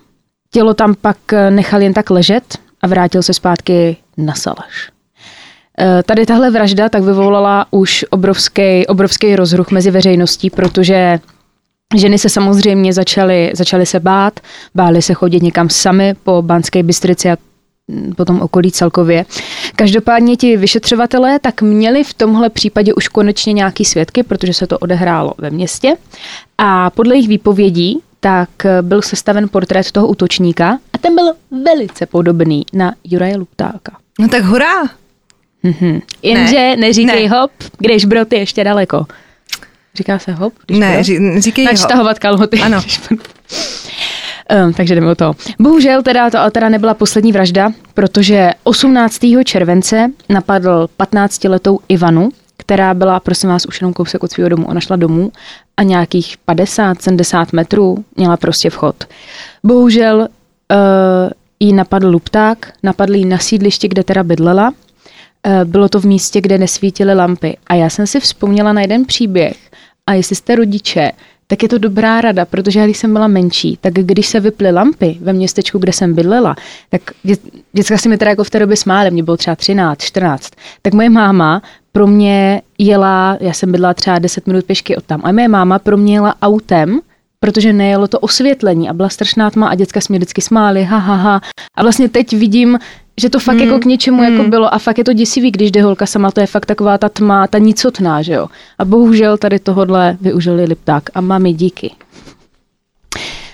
Tělo 0.51 0.75
tam 0.75 0.95
pak 1.01 1.17
nechal 1.51 1.83
jen 1.83 1.93
tak 1.93 2.11
ležet 2.11 2.59
a 2.83 2.87
vrátil 2.87 3.23
se 3.23 3.35
zpátky 3.35 3.97
na 4.17 4.35
salaš. 4.35 4.91
E, 5.81 6.03
tady 6.03 6.27
tahle 6.27 6.51
vražda 6.51 6.89
tak 6.89 7.03
vyvolala 7.03 7.67
už 7.71 8.05
obrovský, 8.11 8.87
obrovský 8.87 9.37
rozruch 9.37 9.71
mezi 9.71 9.91
veřejností, 9.91 10.51
protože 10.51 11.21
Ženy 11.97 12.19
se 12.19 12.29
samozřejmě 12.29 12.93
začaly, 12.93 13.53
začaly 13.55 13.87
se 13.87 14.01
bát, 14.01 14.41
bály 14.75 15.03
se 15.03 15.15
chodit 15.15 15.43
někam 15.43 15.69
sami 15.69 16.15
po 16.25 16.43
Banské 16.43 16.83
Bystrici 16.83 17.31
a 17.31 17.37
potom 18.17 18.41
okolí 18.41 18.73
celkově. 18.73 19.25
Každopádně 19.77 20.37
ti 20.37 20.57
vyšetřovatelé 20.57 21.39
tak 21.39 21.63
měli 21.63 22.05
v 22.05 22.15
tomhle 22.15 22.51
případě 22.51 22.95
už 22.95 23.09
konečně 23.09 23.53
nějaký 23.53 23.85
svědky, 23.85 24.23
protože 24.23 24.55
se 24.55 24.67
to 24.67 24.79
odehrálo 24.79 25.33
ve 25.39 25.51
městě 25.51 25.97
a 26.59 26.91
podle 26.91 27.15
jejich 27.15 27.29
výpovědí 27.29 28.01
tak 28.21 28.49
byl 28.83 29.03
sestaven 29.03 29.49
portrét 29.49 29.93
toho 29.93 30.07
útočníka 30.07 30.79
a 30.93 30.99
ten 30.99 31.15
byl 31.15 31.33
velice 31.65 32.07
podobný 32.07 32.67
na 32.73 32.95
Juraje 33.05 33.37
Luptáka. 33.37 33.97
No 34.19 34.29
tak 34.29 34.45
hurá! 34.45 34.83
Mm-hmm. 35.65 36.03
Jenže 36.23 36.57
ne, 36.57 36.77
neříkej 36.77 37.29
ne. 37.29 37.39
hop, 37.39 37.51
když 37.79 38.05
broty 38.05 38.37
ještě 38.37 38.65
daleko. 38.65 39.07
Říká 39.95 40.19
se 40.19 40.33
hop? 40.33 40.55
Když 40.67 40.79
ne, 40.79 41.05
ří, 41.05 41.41
říkej 41.41 41.65
hop. 41.65 41.73
Načtahovat 41.73 42.19
kalhoty. 42.19 42.61
Ano. 42.61 42.83
Um, 44.67 44.73
takže 44.73 44.95
jdeme 44.95 45.11
o 45.11 45.15
to. 45.15 45.33
Bohužel 45.59 46.03
teda 46.03 46.31
to 46.31 46.39
teda 46.51 46.69
nebyla 46.69 46.95
poslední 46.95 47.33
vražda, 47.33 47.71
protože 47.95 48.51
18. 48.63 49.21
července 49.45 50.11
napadl 50.29 50.89
15-letou 50.99 51.81
Ivanu, 51.89 52.29
která 52.57 52.95
byla, 52.95 53.21
prosím 53.21 53.49
vás, 53.49 53.67
už 53.67 53.81
jenom 53.81 53.93
kousek 53.93 54.23
od 54.23 54.31
svého 54.31 54.49
domu. 54.49 54.67
Ona 54.67 54.81
šla 54.81 54.97
domů 54.97 55.33
a 55.77 55.83
nějakých 55.83 56.37
50-70 56.49 57.47
metrů 57.53 58.05
měla 58.17 58.37
prostě 58.37 58.71
vchod. 58.71 59.05
Bohužel 59.65 60.19
uh, 60.19 61.31
jí 61.61 61.73
napadl 61.73 62.09
lupták, 62.09 62.73
napadl 62.83 63.15
jí 63.15 63.25
na 63.25 63.39
sídlišti, 63.39 63.89
kde 63.89 64.05
teda 64.05 64.23
bydlela. 64.23 64.69
Uh, 64.69 65.65
bylo 65.65 65.89
to 65.89 66.01
v 66.01 66.05
místě, 66.05 66.41
kde 66.41 66.59
nesvítily 66.59 67.15
lampy. 67.15 67.57
A 67.67 67.75
já 67.75 67.91
jsem 67.91 68.07
si 68.07 68.21
vzpomněla 68.21 68.73
na 68.73 68.81
jeden 68.81 69.05
příběh. 69.05 69.57
A 70.07 70.13
jestli 70.15 70.37
jste 70.37 70.57
rodiče, 70.57 71.13
tak 71.51 71.63
je 71.63 71.69
to 71.69 71.79
dobrá 71.79 72.21
rada, 72.21 72.45
protože 72.45 72.85
když 72.85 72.99
jsem 72.99 73.13
byla 73.13 73.29
menší, 73.29 73.79
tak 73.81 73.93
když 73.93 74.27
se 74.27 74.41
vyply 74.41 74.73
lampy 74.73 75.17
ve 75.21 75.33
městečku, 75.33 75.79
kde 75.79 75.93
jsem 75.93 76.15
bydlela, 76.15 76.57
tak 76.91 77.03
dě, 77.23 77.37
děcka 77.73 77.99
si 77.99 78.09
mi 78.09 78.19
teda 78.19 78.31
jako 78.31 78.45
v 78.45 78.51
té 78.51 78.59
době 78.59 78.77
smály, 78.77 79.11
mě 79.11 79.23
bylo 79.23 79.37
třeba 79.37 79.57
13, 79.57 80.03
14, 80.03 80.51
tak 80.83 80.95
moje 80.95 81.11
máma 81.11 81.63
pro 81.93 82.07
mě 82.07 82.63
jela, 82.79 83.39
já 83.41 83.53
jsem 83.53 83.73
bydlela 83.73 83.95
třeba 83.95 84.19
10 84.19 84.47
minut 84.47 84.65
pěšky 84.65 84.97
od 84.97 85.05
tam, 85.05 85.21
a 85.25 85.33
moje 85.33 85.49
máma 85.49 85.79
pro 85.79 85.97
mě 85.97 86.15
jela 86.15 86.35
autem, 86.43 87.01
protože 87.41 87.73
nejelo 87.73 88.09
to 88.09 88.19
osvětlení 88.19 88.89
a 88.89 88.93
byla 88.93 89.09
strašná 89.09 89.51
tma 89.51 89.69
a 89.69 89.75
děcka 89.75 90.01
se 90.01 90.07
mě 90.09 90.19
vždycky 90.19 90.41
smály, 90.41 90.85
ha, 90.85 90.99
ha, 90.99 91.15
ha. 91.15 91.41
A 91.77 91.83
vlastně 91.83 92.09
teď 92.09 92.33
vidím, 92.33 92.79
že 93.19 93.31
to 93.31 93.39
fakt 93.39 93.57
mm. 93.57 93.63
jako 93.63 93.79
k 93.79 93.85
něčemu 93.85 94.17
mm. 94.17 94.25
jako 94.25 94.43
hmm. 94.43 94.51
bylo 94.51 94.75
a 94.75 94.79
fakt 94.79 94.99
je 94.99 95.05
to 95.05 95.13
děsivý, 95.13 95.51
když 95.51 95.71
jde 95.71 95.83
holka 95.83 96.07
sama, 96.07 96.31
to 96.31 96.41
je 96.41 96.47
fakt 96.47 96.67
taková 96.67 96.99
ta 96.99 97.09
tma, 97.09 97.47
ta 97.47 97.59
nicotná, 97.59 98.23
že 98.23 98.33
jo. 98.33 98.47
A 98.79 98.85
bohužel 98.85 99.39
tady 99.39 99.59
tohodle 99.59 100.17
využili 100.21 100.65
Lipták 100.65 101.11
a 101.15 101.21
mami 101.21 101.53
díky. 101.53 101.95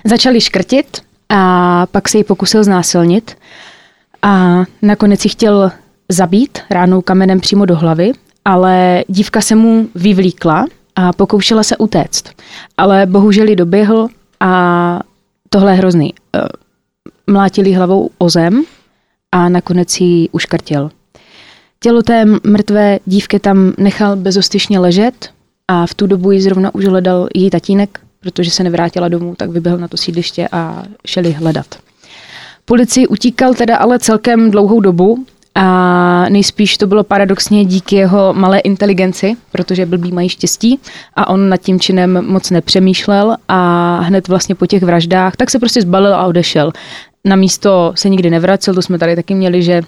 Začali 0.04 0.40
škrtit 0.40 1.02
a 1.28 1.86
pak 1.86 2.08
se 2.08 2.18
ji 2.18 2.24
pokusil 2.24 2.64
znásilnit 2.64 3.36
a 4.22 4.64
nakonec 4.82 5.24
ji 5.24 5.30
chtěl 5.30 5.72
zabít 6.08 6.58
ránou 6.70 7.00
kamenem 7.00 7.40
přímo 7.40 7.64
do 7.64 7.76
hlavy, 7.76 8.12
ale 8.44 9.04
dívka 9.08 9.40
se 9.40 9.54
mu 9.54 9.88
vyvlíkla 9.94 10.66
a 10.96 11.12
pokoušela 11.12 11.62
se 11.62 11.76
utéct. 11.76 12.24
Ale 12.76 13.06
bohužel 13.06 13.48
ji 13.48 13.56
doběhl 13.56 14.08
a 14.40 15.00
tohle 15.48 15.72
je 15.72 15.76
hrozný. 15.76 16.14
Eh, 16.36 16.40
mlátili 17.26 17.72
hlavou 17.72 18.10
o 18.18 18.28
zem 18.28 18.64
a 19.34 19.48
nakonec 19.48 20.00
ji 20.00 20.28
uškrtil. 20.28 20.90
Tělo 21.80 22.02
té 22.02 22.24
mrtvé 22.24 22.98
dívky 23.06 23.38
tam 23.38 23.72
nechal 23.78 24.16
bezostyšně 24.16 24.78
ležet 24.78 25.30
a 25.68 25.86
v 25.86 25.94
tu 25.94 26.06
dobu 26.06 26.30
ji 26.30 26.40
zrovna 26.40 26.74
už 26.74 26.84
hledal 26.84 27.28
její 27.34 27.50
tatínek, 27.50 28.00
protože 28.20 28.50
se 28.50 28.64
nevrátila 28.64 29.08
domů, 29.08 29.34
tak 29.36 29.50
vyběhl 29.50 29.78
na 29.78 29.88
to 29.88 29.96
sídliště 29.96 30.48
a 30.52 30.82
šeli 31.06 31.32
hledat. 31.32 31.66
Policii 32.64 33.06
utíkal 33.06 33.54
teda 33.54 33.76
ale 33.76 33.98
celkem 33.98 34.50
dlouhou 34.50 34.80
dobu 34.80 35.24
a 35.54 36.28
nejspíš 36.28 36.78
to 36.78 36.86
bylo 36.86 37.04
paradoxně 37.04 37.64
díky 37.64 37.96
jeho 37.96 38.34
malé 38.34 38.58
inteligenci, 38.58 39.36
protože 39.52 39.86
blbý 39.86 40.12
mají 40.12 40.28
štěstí 40.28 40.80
a 41.14 41.28
on 41.28 41.48
nad 41.48 41.56
tím 41.56 41.80
činem 41.80 42.26
moc 42.26 42.50
nepřemýšlel 42.50 43.36
a 43.48 43.98
hned 44.00 44.28
vlastně 44.28 44.54
po 44.54 44.66
těch 44.66 44.82
vraždách 44.82 45.36
tak 45.36 45.50
se 45.50 45.58
prostě 45.58 45.82
zbalil 45.82 46.14
a 46.14 46.26
odešel. 46.26 46.72
Na 47.24 47.36
místo 47.36 47.92
se 47.96 48.08
nikdy 48.08 48.30
nevracel, 48.30 48.74
to 48.74 48.82
jsme 48.82 48.98
tady 48.98 49.16
taky 49.16 49.34
měli, 49.34 49.62
že 49.62 49.82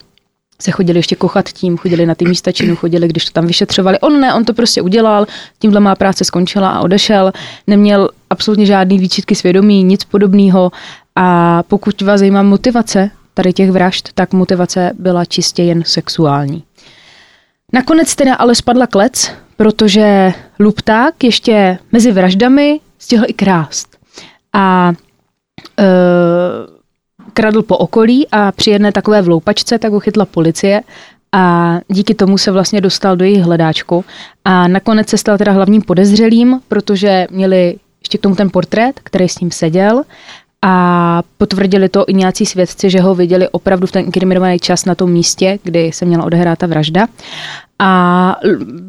se 0.60 0.70
chodili 0.70 0.98
ještě 0.98 1.16
kochat 1.16 1.48
tím, 1.48 1.76
chodili 1.76 2.06
na 2.06 2.14
ty 2.14 2.24
místa 2.24 2.52
činu, 2.52 2.76
chodili, 2.76 3.08
když 3.08 3.24
to 3.24 3.30
tam 3.30 3.46
vyšetřovali. 3.46 3.98
On 4.00 4.20
ne, 4.20 4.34
on 4.34 4.44
to 4.44 4.54
prostě 4.54 4.82
udělal, 4.82 5.26
tímhle 5.58 5.80
má 5.80 5.94
práce 5.94 6.24
skončila 6.24 6.70
a 6.70 6.80
odešel. 6.80 7.32
Neměl 7.66 8.08
absolutně 8.30 8.66
žádný 8.66 8.98
výčitky 8.98 9.34
svědomí, 9.34 9.82
nic 9.82 10.04
podobného. 10.04 10.72
A 11.16 11.62
pokud 11.62 12.02
vás 12.02 12.18
zajímá 12.20 12.42
motivace 12.42 13.10
tady 13.34 13.52
těch 13.52 13.70
vražd, 13.70 14.08
tak 14.14 14.32
motivace 14.32 14.92
byla 14.98 15.24
čistě 15.24 15.62
jen 15.62 15.82
sexuální. 15.86 16.62
Nakonec 17.72 18.16
teda 18.16 18.34
ale 18.34 18.54
spadla 18.54 18.86
klec, 18.86 19.30
protože 19.56 20.32
Lupták 20.60 21.24
ještě 21.24 21.78
mezi 21.92 22.12
vraždami 22.12 22.80
stihl 22.98 23.24
i 23.28 23.32
krást. 23.32 23.96
A 24.52 24.92
e, 25.78 25.84
kradl 27.32 27.62
po 27.62 27.76
okolí 27.76 28.26
a 28.32 28.52
při 28.52 28.70
jedné 28.70 28.92
takové 28.92 29.22
vloupačce 29.22 29.78
tak 29.78 29.92
ho 29.92 30.00
chytla 30.00 30.24
policie 30.24 30.82
a 31.32 31.74
díky 31.88 32.14
tomu 32.14 32.38
se 32.38 32.50
vlastně 32.50 32.80
dostal 32.80 33.16
do 33.16 33.24
jejich 33.24 33.42
hledáčku 33.42 34.04
a 34.44 34.68
nakonec 34.68 35.08
se 35.08 35.18
stal 35.18 35.38
teda 35.38 35.52
hlavním 35.52 35.82
podezřelým, 35.82 36.60
protože 36.68 37.26
měli 37.30 37.76
ještě 38.00 38.18
k 38.18 38.20
tomu 38.20 38.34
ten 38.34 38.50
portrét, 38.50 39.00
který 39.02 39.28
s 39.28 39.40
ním 39.40 39.50
seděl 39.50 40.02
a 40.62 41.22
potvrdili 41.38 41.88
to 41.88 42.04
i 42.08 42.14
nějací 42.14 42.46
svědci, 42.46 42.90
že 42.90 43.00
ho 43.00 43.14
viděli 43.14 43.48
opravdu 43.48 43.86
v 43.86 43.92
ten 43.92 44.04
inkriminovaný 44.04 44.58
čas 44.58 44.84
na 44.84 44.94
tom 44.94 45.12
místě, 45.12 45.58
kdy 45.62 45.92
se 45.92 46.04
měla 46.04 46.24
odehrát 46.24 46.58
ta 46.58 46.66
vražda. 46.66 47.06
A 47.78 48.36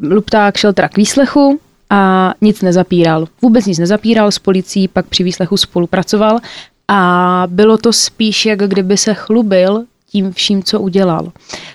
Lupták 0.02 0.56
šel 0.56 0.72
teda 0.72 0.88
k 0.88 0.96
výslechu 0.96 1.60
a 1.90 2.34
nic 2.40 2.62
nezapíral. 2.62 3.26
Vůbec 3.42 3.66
nic 3.66 3.78
nezapíral, 3.78 4.30
s 4.30 4.38
policií 4.38 4.88
pak 4.88 5.06
při 5.06 5.22
výslechu 5.22 5.56
spolupracoval 5.56 6.38
a 6.88 7.42
bylo 7.46 7.78
to 7.78 7.92
spíš, 7.92 8.46
jak 8.46 8.58
kdyby 8.58 8.96
se 8.96 9.14
chlubil 9.14 9.84
tím 10.10 10.32
vším, 10.32 10.62
co 10.62 10.80
udělal. 10.80 11.32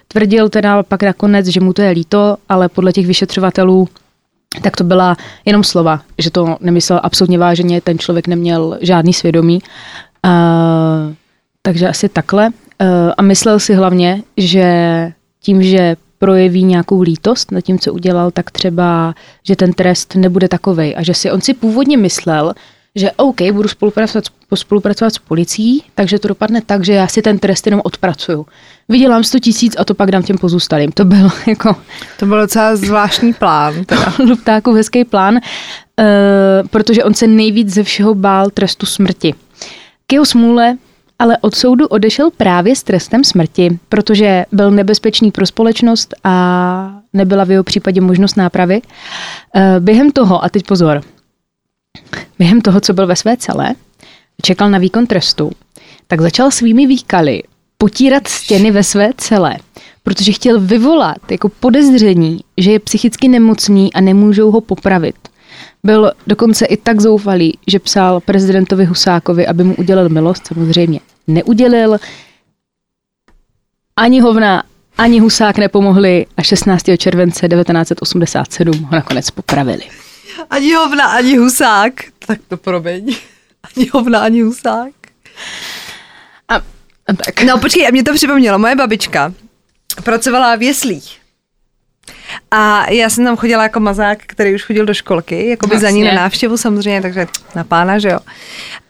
Tvrdil 0.07 0.49
teda 0.49 0.83
pak 0.83 1.03
nakonec, 1.03 1.47
že 1.47 1.59
mu 1.59 1.73
to 1.73 1.81
je 1.81 1.89
líto, 1.89 2.37
ale 2.49 2.69
podle 2.69 2.93
těch 2.93 3.07
vyšetřovatelů 3.07 3.87
tak 4.61 4.77
to 4.77 4.83
byla 4.83 5.17
jenom 5.45 5.63
slova, 5.63 6.01
že 6.17 6.31
to 6.31 6.57
nemyslel 6.59 6.99
absolutně 7.03 7.39
váženě, 7.39 7.81
ten 7.81 7.99
člověk 7.99 8.27
neměl 8.27 8.77
žádný 8.81 9.13
svědomí. 9.13 9.59
Uh, 10.25 11.13
takže 11.61 11.87
asi 11.87 12.09
takhle. 12.09 12.47
Uh, 12.47 12.87
a 13.17 13.21
myslel 13.21 13.59
si 13.59 13.73
hlavně, 13.73 14.23
že 14.37 15.11
tím, 15.41 15.63
že 15.63 15.95
projeví 16.19 16.63
nějakou 16.63 17.01
lítost 17.01 17.51
nad 17.51 17.61
tím, 17.61 17.79
co 17.79 17.93
udělal, 17.93 18.31
tak 18.31 18.51
třeba, 18.51 19.15
že 19.43 19.55
ten 19.55 19.73
trest 19.73 20.15
nebude 20.15 20.47
takovej. 20.47 20.95
A 20.97 21.03
že 21.03 21.13
si 21.13 21.31
on 21.31 21.41
si 21.41 21.53
původně 21.53 21.97
myslel, 21.97 22.53
že 22.95 23.11
OK, 23.11 23.41
budu 23.51 23.69
spolupracovat, 23.69 24.25
spolupracovat 24.55 25.13
s 25.13 25.17
policií, 25.17 25.83
takže 25.95 26.19
to 26.19 26.27
dopadne 26.27 26.61
tak, 26.61 26.85
že 26.85 26.93
já 26.93 27.07
si 27.07 27.21
ten 27.21 27.39
trest 27.39 27.67
jenom 27.67 27.81
odpracuju. 27.83 28.45
Vydělám 28.89 29.23
100 29.23 29.39
tisíc 29.39 29.75
a 29.79 29.85
to 29.85 29.93
pak 29.93 30.11
dám 30.11 30.23
těm 30.23 30.37
pozůstalým. 30.37 30.91
To 30.91 31.05
byl 31.05 31.29
jako... 31.47 31.75
To 32.19 32.25
byl 32.25 32.41
docela 32.41 32.75
zvláštní 32.75 33.33
plán. 33.33 33.85
Teda. 33.85 34.13
Luptáku 34.19 34.73
hezký 34.73 35.03
plán, 35.03 35.35
uh, 35.35 36.67
protože 36.67 37.03
on 37.03 37.13
se 37.13 37.27
nejvíc 37.27 37.73
ze 37.73 37.83
všeho 37.83 38.15
bál 38.15 38.49
trestu 38.49 38.85
smrti. 38.85 39.33
K 40.07 40.13
jeho 40.13 40.25
smůle 40.25 40.77
ale 41.19 41.37
od 41.41 41.55
soudu 41.55 41.87
odešel 41.87 42.29
právě 42.37 42.75
s 42.75 42.83
trestem 42.83 43.23
smrti, 43.23 43.79
protože 43.89 44.45
byl 44.51 44.71
nebezpečný 44.71 45.31
pro 45.31 45.45
společnost 45.45 46.13
a 46.23 46.99
nebyla 47.13 47.43
v 47.43 47.51
jeho 47.51 47.63
případě 47.63 48.01
možnost 48.01 48.37
nápravy. 48.37 48.81
Uh, 49.55 49.61
během 49.79 50.11
toho, 50.11 50.43
a 50.43 50.49
teď 50.49 50.65
pozor, 50.65 51.01
během 52.39 52.61
toho, 52.61 52.81
co 52.81 52.93
byl 52.93 53.07
ve 53.07 53.15
své 53.15 53.37
celé, 53.37 53.75
čekal 54.41 54.69
na 54.69 54.77
výkon 54.77 55.07
trestu, 55.07 55.51
tak 56.07 56.21
začal 56.21 56.51
svými 56.51 56.87
výkaly 56.87 57.43
potírat 57.77 58.27
stěny 58.27 58.71
ve 58.71 58.83
své 58.83 59.09
celé, 59.17 59.57
protože 60.03 60.31
chtěl 60.31 60.59
vyvolat 60.59 61.31
jako 61.31 61.49
podezření, 61.49 62.39
že 62.57 62.71
je 62.71 62.79
psychicky 62.79 63.27
nemocný 63.27 63.93
a 63.93 64.01
nemůžou 64.01 64.51
ho 64.51 64.61
popravit. 64.61 65.15
Byl 65.83 66.11
dokonce 66.27 66.65
i 66.65 66.77
tak 66.77 67.01
zoufalý, 67.01 67.57
že 67.67 67.79
psal 67.79 68.19
prezidentovi 68.19 68.85
Husákovi, 68.85 69.47
aby 69.47 69.63
mu 69.63 69.75
udělal 69.75 70.09
milost, 70.09 70.47
samozřejmě 70.47 70.99
neudělil. 71.27 71.97
Ani 73.95 74.19
hovna, 74.19 74.63
ani 74.97 75.19
Husák 75.19 75.57
nepomohli 75.57 76.25
a 76.37 76.43
16. 76.43 76.83
července 76.97 77.47
1987 77.47 78.83
ho 78.83 78.91
nakonec 78.91 79.31
popravili. 79.31 79.83
Ani 80.49 80.73
hovna, 80.73 81.05
ani 81.05 81.37
husák. 81.37 81.93
Tak 82.27 82.39
to 82.47 82.57
promiň. 82.57 83.15
Ani 83.75 83.89
hovna, 83.93 84.19
ani 84.19 84.41
husák. 84.41 84.93
A, 86.49 86.55
a 87.07 87.13
tak. 87.25 87.43
No 87.43 87.57
počkej, 87.57 87.87
a 87.87 87.91
mě 87.91 88.03
to 88.03 88.13
připomnělo. 88.13 88.59
Moje 88.59 88.75
babička 88.75 89.33
pracovala 90.03 90.55
v 90.55 90.61
jeslích. 90.61 91.17
A 92.51 92.91
já 92.91 93.09
jsem 93.09 93.25
tam 93.25 93.35
chodila 93.35 93.63
jako 93.63 93.79
mazák, 93.79 94.19
který 94.25 94.55
už 94.55 94.63
chodil 94.63 94.85
do 94.85 94.93
školky, 94.93 95.49
jako 95.49 95.67
by 95.67 95.79
za 95.79 95.89
ní 95.89 96.03
na 96.03 96.13
návštěvu 96.13 96.57
samozřejmě, 96.57 97.01
takže 97.01 97.27
na 97.55 97.63
pána, 97.63 97.99
že 97.99 98.09
jo. 98.09 98.19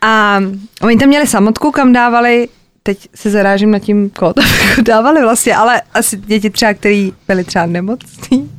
A 0.02 0.40
oni 0.82 0.98
tam 0.98 1.08
měli 1.08 1.28
samotku, 1.28 1.72
kam 1.72 1.94
dávali 1.94 2.48
teď 2.84 3.10
se 3.16 3.30
zarážím 3.30 3.72
na 3.72 3.80
tím, 3.80 4.10
koho 4.10 4.34
tam 4.34 4.46
dávali 4.82 5.22
vlastně, 5.22 5.56
ale 5.56 5.82
asi 5.94 6.18
děti 6.18 6.50
třeba, 6.50 6.74
který 6.74 7.14
byli 7.28 7.44
třeba 7.44 7.66
nemocní, 7.66 8.52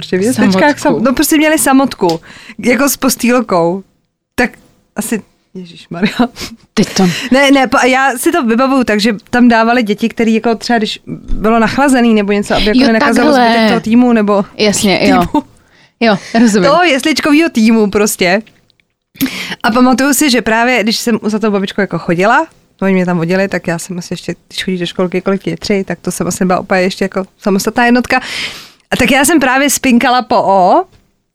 Protože 0.00 0.18
v 0.18 0.22
jesličkách 0.22 0.78
sam, 0.78 1.02
no 1.02 1.12
prostě 1.14 1.36
měli 1.36 1.58
samotku, 1.58 2.20
jako 2.58 2.88
s 2.88 2.96
postýlkou. 2.96 3.82
Tak 4.34 4.50
asi 4.96 5.22
Ježíš 5.54 5.88
Maria. 5.88 6.16
Teď 6.74 6.94
to. 6.94 7.06
Ne, 7.30 7.50
ne, 7.50 7.68
já 7.86 8.18
si 8.18 8.32
to 8.32 8.44
vybavuju, 8.44 8.84
takže 8.84 9.16
tam 9.30 9.48
dávali 9.48 9.82
děti, 9.82 10.08
které 10.08 10.30
jako 10.30 10.54
třeba, 10.54 10.78
když 10.78 11.00
bylo 11.32 11.58
nachlazený 11.58 12.14
nebo 12.14 12.32
něco, 12.32 12.54
aby 12.54 12.66
jako 12.66 12.80
jo, 12.80 12.86
nenakazalo 12.86 13.32
zbytek 13.32 13.68
toho 13.68 13.80
týmu, 13.80 14.12
nebo 14.12 14.44
Jasně, 14.56 14.98
týmu. 14.98 15.22
jo. 15.34 15.42
Jo, 16.00 16.16
rozumím. 16.40 16.70
Toho 16.70 16.84
jesličkového 16.84 17.50
týmu 17.50 17.90
prostě. 17.90 18.42
A 19.62 19.70
pamatuju 19.70 20.14
si, 20.14 20.30
že 20.30 20.42
právě, 20.42 20.82
když 20.82 20.96
jsem 20.96 21.18
za 21.22 21.38
tou 21.38 21.50
babičkou 21.50 21.80
jako 21.80 21.98
chodila, 21.98 22.46
oni 22.82 22.94
mě 22.94 23.06
tam 23.06 23.18
vodili, 23.18 23.48
tak 23.48 23.66
já 23.66 23.78
jsem 23.78 23.98
asi 23.98 24.12
ještě, 24.12 24.34
když 24.48 24.64
chodíš 24.64 24.80
do 24.80 24.86
školky, 24.86 25.20
kolik 25.20 25.46
je 25.46 25.56
tři, 25.56 25.84
tak 25.84 25.98
to 26.02 26.10
jsem 26.12 26.26
asi 26.26 26.44
byla 26.44 26.60
úplně 26.60 26.80
ještě 26.80 27.04
jako 27.04 27.24
samostatná 27.38 27.86
jednotka. 27.86 28.20
A 28.90 28.96
tak 28.96 29.10
já 29.10 29.24
jsem 29.24 29.40
právě 29.40 29.70
spinkala 29.70 30.22
po 30.22 30.36
O, 30.36 30.84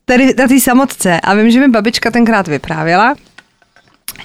tady 0.06 0.34
na 0.38 0.48
té 0.48 0.60
samotce 0.60 1.22
a 1.22 1.34
vím, 1.34 1.52
že 1.52 1.60
mi 1.60 1.68
babička 1.68 2.12
tenkrát 2.12 2.48
vyprávěla, 2.48 3.16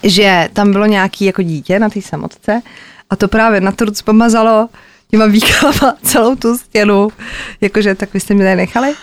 že 0.03 0.49
tam 0.53 0.73
bylo 0.73 0.87
nějaký 0.87 1.25
jako 1.25 1.43
dítě 1.43 1.79
na 1.79 1.89
té 1.89 2.03
samotce 2.03 2.63
a 3.11 3.17
to 3.17 3.29
právě 3.29 3.61
na 3.61 3.73
truc 3.73 4.03
pomazalo 4.03 4.69
těma 5.11 5.27
výkalama 5.27 5.97
celou 6.03 6.37
tu 6.37 6.59
stěnu. 6.59 7.09
Jakože, 7.61 7.95
tak 7.95 8.15
vy 8.15 8.21
jste 8.21 8.35
mě 8.35 8.45
tady 8.45 8.57
nechali? 8.57 8.95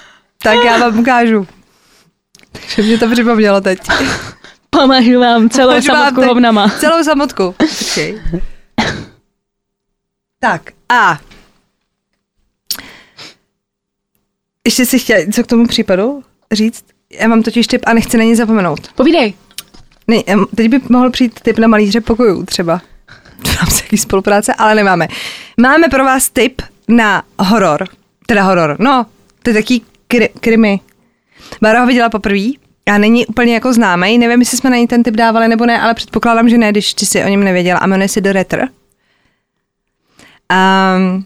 Tak 0.43 0.57
já 0.65 0.77
vám 0.77 0.99
ukážu. 0.99 1.47
Takže 2.51 2.81
mě 2.81 2.97
to 2.97 3.11
připomnělo 3.11 3.61
teď. 3.61 3.79
Pomažu 4.69 5.19
vám 5.19 5.49
celou 5.49 5.67
Pomažu 5.67 5.87
samotku 5.87 6.21
vám 6.21 6.29
hovnama. 6.29 6.69
Celou 6.79 7.03
samotku. 7.03 7.55
Okay. 7.91 8.21
Tak 10.39 10.61
a 10.89 11.19
Ještě 14.67 14.85
si 14.85 14.99
chtěla 14.99 15.19
co 15.31 15.43
k 15.43 15.47
tomu 15.47 15.67
případu 15.67 16.23
říct? 16.51 16.85
Já 17.19 17.27
mám 17.27 17.43
totiž 17.43 17.67
tip 17.67 17.81
a 17.85 17.93
nechci 17.93 18.17
na 18.17 18.23
ní 18.23 18.35
zapomenout. 18.35 18.87
Povídej. 18.95 19.33
Ne, 20.07 20.23
teď 20.55 20.69
by 20.69 20.79
mohl 20.89 21.09
přijít 21.09 21.39
tip 21.39 21.59
na 21.59 21.67
malíře 21.67 22.01
pokojů 22.01 22.45
třeba. 22.45 22.81
Mám 23.45 23.71
se 23.71 23.97
spolupráce, 23.97 24.53
ale 24.53 24.75
nemáme. 24.75 25.07
Máme 25.61 25.87
pro 25.87 26.03
vás 26.03 26.29
tip 26.29 26.61
na 26.87 27.23
horor. 27.39 27.87
Teda 28.25 28.43
horor. 28.43 28.75
No, 28.79 29.05
to 29.43 29.49
je 29.49 29.53
taký 29.53 29.85
kri- 30.09 30.29
krimi. 30.39 30.79
Bára 31.61 31.81
ho 31.81 31.87
viděla 31.87 32.09
poprvé 32.09 32.47
a 32.85 32.97
není 32.97 33.25
úplně 33.25 33.53
jako 33.53 33.73
známý. 33.73 34.17
Nevím, 34.17 34.39
jestli 34.39 34.57
jsme 34.57 34.69
na 34.69 34.77
ní 34.77 34.87
ten 34.87 35.03
tip 35.03 35.15
dávali 35.15 35.47
nebo 35.47 35.65
ne, 35.65 35.81
ale 35.81 35.93
předpokládám, 35.93 36.49
že 36.49 36.57
ne, 36.57 36.71
když 36.71 36.93
ty 36.93 37.05
si 37.05 37.23
o 37.23 37.27
něm 37.27 37.43
nevěděla. 37.43 37.79
A 37.79 37.87
jmenuje 37.87 38.09
se 38.09 38.21
The 38.21 38.31
Retr. 38.31 38.67
Um, 40.51 41.25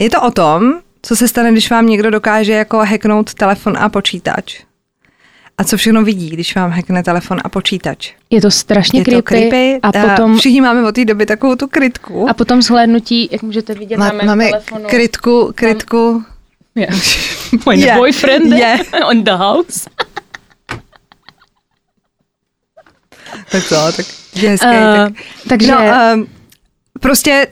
je 0.00 0.10
to 0.10 0.22
o 0.22 0.30
tom, 0.30 0.80
co 1.04 1.16
se 1.16 1.28
stane, 1.28 1.52
když 1.52 1.70
vám 1.70 1.86
někdo 1.86 2.10
dokáže 2.10 2.52
jako 2.52 2.78
hacknout 2.78 3.34
telefon 3.34 3.76
a 3.78 3.88
počítač. 3.88 4.60
a 5.58 5.64
co 5.64 5.76
všechno 5.76 6.02
vidí, 6.04 6.30
když 6.30 6.54
vám 6.56 6.70
hackne 6.70 7.02
telefon 7.02 7.38
a 7.44 7.48
počítač. 7.48 8.12
Je 8.30 8.40
to 8.40 8.50
strašně 8.50 9.00
Je 9.00 9.04
to 9.04 9.10
creepy, 9.22 9.48
creepy 9.50 9.78
a 9.82 9.92
potom, 9.92 10.38
všichni 10.38 10.60
máme 10.60 10.88
od 10.88 10.94
té 10.94 11.04
doby 11.04 11.26
takovou 11.26 11.56
tu 11.56 11.66
krytku. 11.68 12.28
a 12.30 12.34
potom 12.34 12.62
zhlédnutí, 12.62 13.28
jak 13.32 13.42
můžete 13.42 13.74
vidět 13.74 13.96
Má, 13.96 14.06
na 14.06 14.12
mém 14.12 14.26
máme 14.26 14.48
telefonu. 14.48 14.84
krytku, 14.88 15.52
krytku. 15.54 16.24
Yeah. 16.74 16.94
My 17.68 17.80
Yeah. 17.80 17.98
boyfriend 17.98 18.46
Yeah. 18.54 18.80
on 19.10 19.24
the 19.24 19.30
house. 19.30 19.90
Tak 23.50 23.68
to, 23.68 23.92
tak 23.96 24.06
je 24.34 24.48
hezký. 24.50 24.66
Uh, 24.66 24.72
tak. 24.96 25.12
takže 25.48 25.72
No, 25.72 25.78
um, 26.14 26.26
prostě 27.00 27.46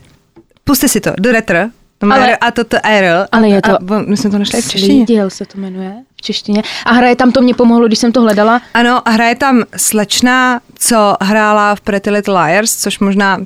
puste 0.65 0.89
si 0.89 1.01
to, 1.01 1.11
do 1.21 1.33
retro. 1.33 1.59
Ale- 2.03 2.37
a 2.37 2.51
to 2.51 2.65
to 2.65 2.77
ARL. 2.87 3.27
ale 3.33 3.49
je 3.49 3.63
to- 3.63 3.73
A, 3.95 3.99
my 4.07 4.17
jsme 4.17 4.31
to 4.31 4.39
našli 4.39 4.63
v 4.63 4.69
češtině. 4.71 4.87
Slídil 4.87 5.31
se 5.31 5.45
to 5.45 5.59
jmenuje 5.59 5.95
v 6.17 6.23
češtině. 6.23 6.63
A 6.87 6.93
hraje 6.93 7.17
tam, 7.17 7.33
to 7.33 7.41
mě 7.43 7.55
pomohlo, 7.55 7.87
když 7.87 7.99
jsem 7.99 8.13
to 8.13 8.21
hledala. 8.23 8.61
Ano, 8.75 9.09
a 9.09 9.11
hraje 9.11 9.35
tam 9.35 9.63
slečna, 9.77 10.61
co 10.79 11.17
hrála 11.21 11.75
v 11.75 11.81
Pretty 11.81 12.11
Little 12.11 12.45
Liars, 12.45 12.77
což 12.77 12.99
možná... 12.99 13.39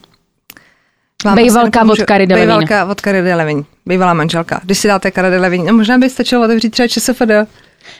Bejvalka 1.35 1.83
od 1.83 1.99
Cara 1.99 2.25
Delevingne. 2.27 2.37
Bejvalka 2.37 2.85
od 2.85 3.03
Delevingne. 3.03 3.65
Bývalá 3.87 4.15
manželka. 4.15 4.61
Když 4.65 4.79
si 4.79 4.89
dáte 4.89 5.11
Cara 5.13 5.31
Delevingne, 5.31 5.73
no 5.73 5.77
možná 5.79 5.99
by 5.99 6.11
stačilo 6.11 6.45
otevřít 6.45 6.71
třeba 6.71 6.89
ČSFD. 6.89 7.31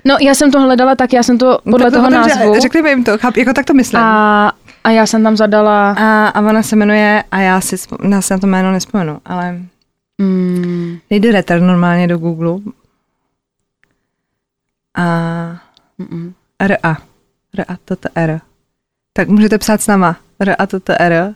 No, 0.05 0.17
já 0.21 0.35
jsem 0.35 0.51
to 0.51 0.61
hledala, 0.61 0.95
tak 0.95 1.13
já 1.13 1.23
jsem 1.23 1.39
to 1.39 1.59
podle 1.65 1.79
Tak 1.79 1.93
to 1.93 1.97
toho 1.97 2.09
otevře- 2.09 2.39
názvu. 2.39 2.61
Řekli 2.61 2.91
jim 2.91 3.05
to, 3.05 3.19
cháp, 3.19 3.37
jako 3.37 3.53
tak 3.53 3.65
to 3.65 3.75
myslím. 3.75 4.01
A, 4.03 4.53
A, 4.85 4.91
já 4.91 5.07
jsem 5.07 5.23
tam 5.23 5.37
zadala... 5.37 5.91
a, 5.91 6.27
a 6.29 6.41
ona 6.41 6.63
se 6.63 6.77
jmenuje, 6.77 7.25
a 7.31 7.41
já 7.41 7.61
si, 7.61 7.77
já 8.11 8.23
si 8.23 8.33
na 8.33 8.39
to 8.39 8.47
jméno 8.47 8.73
nespomenu, 8.73 9.19
ale 9.27 9.59
Mm, 10.19 10.99
nejde 11.11 11.33
retter 11.33 11.61
normálně 11.61 12.09
do 12.09 12.19
Google. 12.19 12.59
A 14.97 15.05
mm, 15.99 16.35
RA. 16.61 16.97
RA, 17.55 17.77
toto 17.85 18.09
R. 18.15 18.41
Tak 19.13 19.29
můžete 19.29 19.59
psát 19.59 19.81
s 19.81 19.87
náma. 19.87 20.17
RA, 20.41 20.67
toto 20.67 20.93
R. 20.99 21.35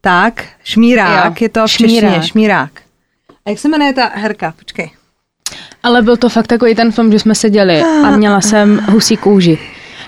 Tak, 0.00 0.44
šmírák, 0.64 1.40
Jo, 1.40 1.44
je 1.44 1.48
to 1.48 1.66
v 1.66 1.70
šmírák. 1.70 2.10
češtině, 2.12 2.28
šmírák. 2.28 2.70
A 3.46 3.50
jak 3.50 3.58
se 3.58 3.68
jmenuje 3.68 3.92
ta 3.92 4.06
herka? 4.14 4.54
Počkej. 4.58 4.90
Ale 5.82 6.02
byl 6.02 6.16
to 6.16 6.28
fakt 6.28 6.46
takový 6.46 6.74
ten 6.74 6.92
film, 6.92 7.12
že 7.12 7.18
jsme 7.18 7.34
seděli 7.34 7.82
a 7.82 8.10
měla 8.16 8.40
jsem 8.40 8.78
husí 8.78 9.16
kůži. 9.16 9.58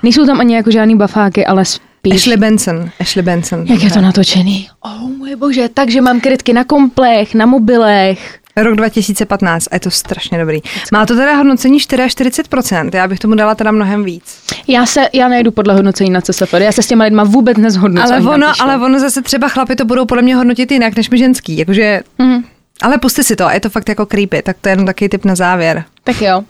Nejsou 0.02 0.26
tam 0.26 0.40
ani 0.40 0.54
jako 0.54 0.70
žádný 0.70 0.96
bafáky, 0.96 1.46
ale 1.46 1.64
spíš... 2.02 2.14
Ashley 2.14 2.36
Benson. 2.36 2.90
Ashley 3.00 3.22
Benson. 3.22 3.66
Jak 3.66 3.82
je 3.82 3.90
to 3.90 4.00
natočený? 4.00 4.68
Oh 4.80 5.02
můj 5.32 5.36
bože, 5.36 5.68
takže 5.74 6.00
mám 6.00 6.20
krytky 6.20 6.52
na 6.52 6.64
komplech, 6.64 7.34
na 7.34 7.46
mobilech. 7.46 8.38
Rok 8.56 8.76
2015 8.76 9.68
a 9.70 9.76
je 9.76 9.80
to 9.80 9.90
strašně 9.90 10.38
dobrý. 10.38 10.60
Má 10.92 11.06
to 11.06 11.16
teda 11.16 11.34
hodnocení 11.36 11.78
44%, 11.78 12.90
já 12.94 13.08
bych 13.08 13.18
tomu 13.18 13.34
dala 13.34 13.54
teda 13.54 13.70
mnohem 13.70 14.04
víc. 14.04 14.42
Já 14.68 14.86
se, 14.86 15.08
já 15.12 15.28
nejdu 15.28 15.50
podle 15.50 15.74
hodnocení 15.74 16.10
na 16.10 16.20
CSFD, 16.20 16.54
já 16.54 16.72
se 16.72 16.82
s 16.82 16.86
těma 16.86 17.04
lidma 17.04 17.24
vůbec 17.24 17.56
nezhodnu, 17.56 18.02
Ale 18.02 18.20
ono, 18.20 18.52
ale 18.60 18.76
ono 18.76 19.00
zase 19.00 19.22
třeba 19.22 19.48
chlapi 19.48 19.76
to 19.76 19.84
budou 19.84 20.06
podle 20.06 20.22
mě 20.22 20.36
hodnotit 20.36 20.72
jinak 20.72 20.96
než 20.96 21.10
my 21.10 21.18
ženský, 21.18 21.58
jakože... 21.58 22.00
Mhm. 22.18 22.44
Ale 22.82 22.98
puste 22.98 23.22
si 23.22 23.36
to, 23.36 23.50
je 23.50 23.60
to 23.60 23.70
fakt 23.70 23.88
jako 23.88 24.06
creepy, 24.06 24.42
tak 24.42 24.56
to 24.60 24.68
je 24.68 24.72
jenom 24.72 24.86
takový 24.86 25.08
tip 25.08 25.24
na 25.24 25.34
závěr. 25.34 25.84
Tak 26.04 26.22
jo. 26.22 26.42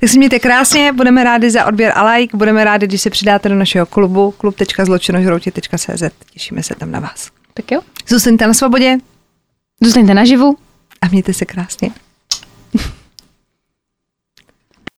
Tak 0.00 0.10
si 0.10 0.18
mějte 0.18 0.38
krásně, 0.38 0.92
budeme 0.92 1.24
rádi 1.24 1.50
za 1.50 1.64
odběr 1.66 1.92
a 1.94 2.12
like, 2.12 2.36
budeme 2.36 2.64
rádi, 2.64 2.86
když 2.86 3.02
se 3.02 3.10
přidáte 3.10 3.48
do 3.48 3.54
našeho 3.54 3.86
klubu 3.86 4.30
klub.zločinožrouti.cz. 4.30 6.02
Těšíme 6.32 6.62
se 6.62 6.74
tam 6.74 6.90
na 6.90 7.00
vás. 7.00 7.28
Tak 7.54 7.70
jo. 7.72 7.80
Zůstaňte 8.08 8.46
na 8.46 8.54
svobodě 8.54 8.96
Zůstaňte 9.82 10.14
naživu. 10.14 10.56
a 11.00 11.08
mějte 11.08 11.34
se 11.34 11.44
krásně. 11.44 11.90